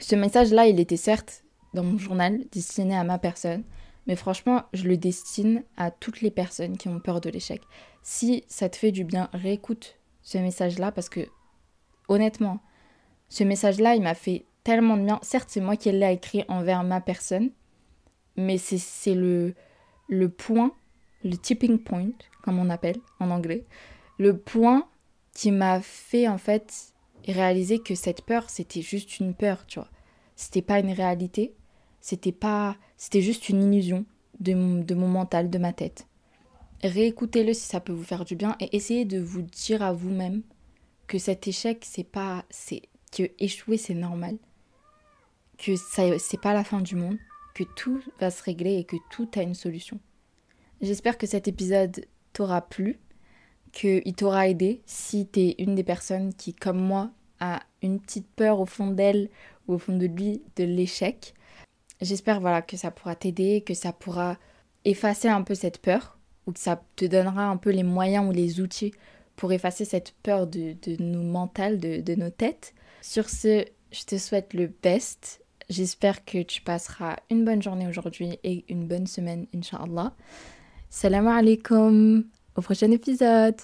ce 0.00 0.16
message-là, 0.16 0.66
il 0.66 0.80
était 0.80 0.96
certes 0.96 1.44
dans 1.72 1.84
mon 1.84 1.98
journal, 1.98 2.40
destiné 2.50 2.96
à 2.96 3.04
ma 3.04 3.20
personne, 3.20 3.62
mais 4.08 4.16
franchement, 4.16 4.64
je 4.72 4.88
le 4.88 4.96
destine 4.96 5.62
à 5.76 5.92
toutes 5.92 6.20
les 6.20 6.32
personnes 6.32 6.76
qui 6.76 6.88
ont 6.88 6.98
peur 6.98 7.20
de 7.20 7.30
l'échec. 7.30 7.62
Si 8.02 8.42
ça 8.48 8.68
te 8.68 8.74
fait 8.74 8.90
du 8.90 9.04
bien, 9.04 9.30
réécoute 9.32 10.00
ce 10.20 10.38
message-là 10.38 10.90
parce 10.90 11.08
que, 11.08 11.28
honnêtement, 12.08 12.58
ce 13.28 13.44
message-là, 13.44 13.94
il 13.94 14.02
m'a 14.02 14.14
fait 14.14 14.46
tellement 14.64 14.96
de 14.96 15.04
bien. 15.04 15.20
Certes, 15.22 15.48
c'est 15.48 15.60
moi 15.60 15.76
qui 15.76 15.92
l'ai 15.92 16.12
écrit 16.12 16.44
envers 16.48 16.82
ma 16.82 17.00
personne, 17.00 17.52
mais 18.36 18.58
c'est 18.58 19.14
le, 19.14 19.54
le 20.08 20.28
point, 20.28 20.72
le 21.22 21.36
tipping 21.36 21.78
point, 21.78 22.10
comme 22.42 22.58
on 22.58 22.68
appelle 22.68 22.98
en 23.20 23.30
anglais, 23.30 23.64
le 24.18 24.36
point 24.36 24.88
qui 25.34 25.50
m'a 25.50 25.80
fait 25.80 26.28
en 26.28 26.38
fait 26.38 26.92
réaliser 27.26 27.78
que 27.78 27.94
cette 27.94 28.22
peur, 28.22 28.50
c'était 28.50 28.82
juste 28.82 29.20
une 29.20 29.34
peur, 29.34 29.66
tu 29.66 29.78
vois. 29.78 29.88
C'était 30.36 30.62
pas 30.62 30.80
une 30.80 30.92
réalité, 30.92 31.54
c'était 32.00 32.32
pas 32.32 32.76
c'était 32.96 33.22
juste 33.22 33.48
une 33.48 33.72
illusion 33.72 34.04
de 34.40 34.54
mon, 34.54 34.80
de 34.82 34.94
mon 34.94 35.08
mental, 35.08 35.50
de 35.50 35.58
ma 35.58 35.72
tête. 35.72 36.06
Réécoutez-le 36.82 37.54
si 37.54 37.66
ça 37.66 37.80
peut 37.80 37.92
vous 37.92 38.02
faire 38.02 38.24
du 38.24 38.34
bien 38.34 38.56
et 38.60 38.76
essayez 38.76 39.04
de 39.04 39.20
vous 39.20 39.42
dire 39.42 39.82
à 39.82 39.92
vous-même 39.92 40.42
que 41.06 41.18
cet 41.18 41.46
échec, 41.46 41.84
c'est 41.88 42.04
pas 42.04 42.44
c'est 42.50 42.82
que 43.12 43.24
échouer 43.38 43.76
c'est 43.76 43.94
normal. 43.94 44.36
Que 45.58 45.76
ça 45.76 46.18
c'est 46.18 46.40
pas 46.40 46.54
la 46.54 46.64
fin 46.64 46.80
du 46.80 46.96
monde, 46.96 47.18
que 47.54 47.64
tout 47.76 48.02
va 48.18 48.30
se 48.30 48.42
régler 48.42 48.76
et 48.76 48.84
que 48.84 48.96
tout 49.10 49.28
a 49.36 49.42
une 49.42 49.54
solution. 49.54 50.00
J'espère 50.80 51.18
que 51.18 51.26
cet 51.26 51.46
épisode 51.46 52.04
t'aura 52.32 52.62
plu, 52.62 52.98
qu'il 53.72 54.14
t'aura 54.14 54.48
aidé 54.48 54.82
si 54.86 55.26
t'es 55.26 55.54
une 55.58 55.74
des 55.74 55.84
personnes 55.84 56.34
qui, 56.34 56.54
comme 56.54 56.80
moi, 56.80 57.10
a 57.40 57.60
une 57.82 57.98
petite 57.98 58.28
peur 58.36 58.60
au 58.60 58.66
fond 58.66 58.88
d'elle 58.88 59.28
ou 59.66 59.74
au 59.74 59.78
fond 59.78 59.96
de 59.96 60.06
lui 60.06 60.42
de 60.56 60.64
l'échec. 60.64 61.34
J'espère 62.00 62.40
voilà 62.40 62.62
que 62.62 62.76
ça 62.76 62.90
pourra 62.90 63.16
t'aider, 63.16 63.62
que 63.62 63.74
ça 63.74 63.92
pourra 63.92 64.38
effacer 64.84 65.28
un 65.28 65.42
peu 65.42 65.54
cette 65.54 65.78
peur 65.78 66.18
ou 66.46 66.52
que 66.52 66.60
ça 66.60 66.82
te 66.96 67.04
donnera 67.04 67.46
un 67.46 67.56
peu 67.56 67.70
les 67.70 67.82
moyens 67.82 68.28
ou 68.28 68.32
les 68.32 68.60
outils 68.60 68.92
pour 69.36 69.52
effacer 69.52 69.84
cette 69.84 70.12
peur 70.22 70.46
de, 70.46 70.76
nos 71.00 71.22
mentales, 71.22 71.78
de, 71.78 72.00
de 72.00 72.14
nos 72.14 72.30
têtes. 72.30 72.74
Sur 73.00 73.28
ce, 73.28 73.64
je 73.90 74.04
te 74.04 74.18
souhaite 74.18 74.54
le 74.54 74.66
best. 74.82 75.42
J'espère 75.70 76.24
que 76.24 76.42
tu 76.42 76.60
passeras 76.60 77.16
une 77.30 77.44
bonne 77.44 77.62
journée 77.62 77.88
aujourd'hui 77.88 78.38
et 78.44 78.64
une 78.68 78.86
bonne 78.86 79.06
semaine, 79.06 79.46
Inch'Allah. 79.54 80.12
Salam 80.90 81.26
alaikum. 81.26 82.24
Au 82.56 82.62
prochain 82.62 82.90
épisode. 82.90 83.62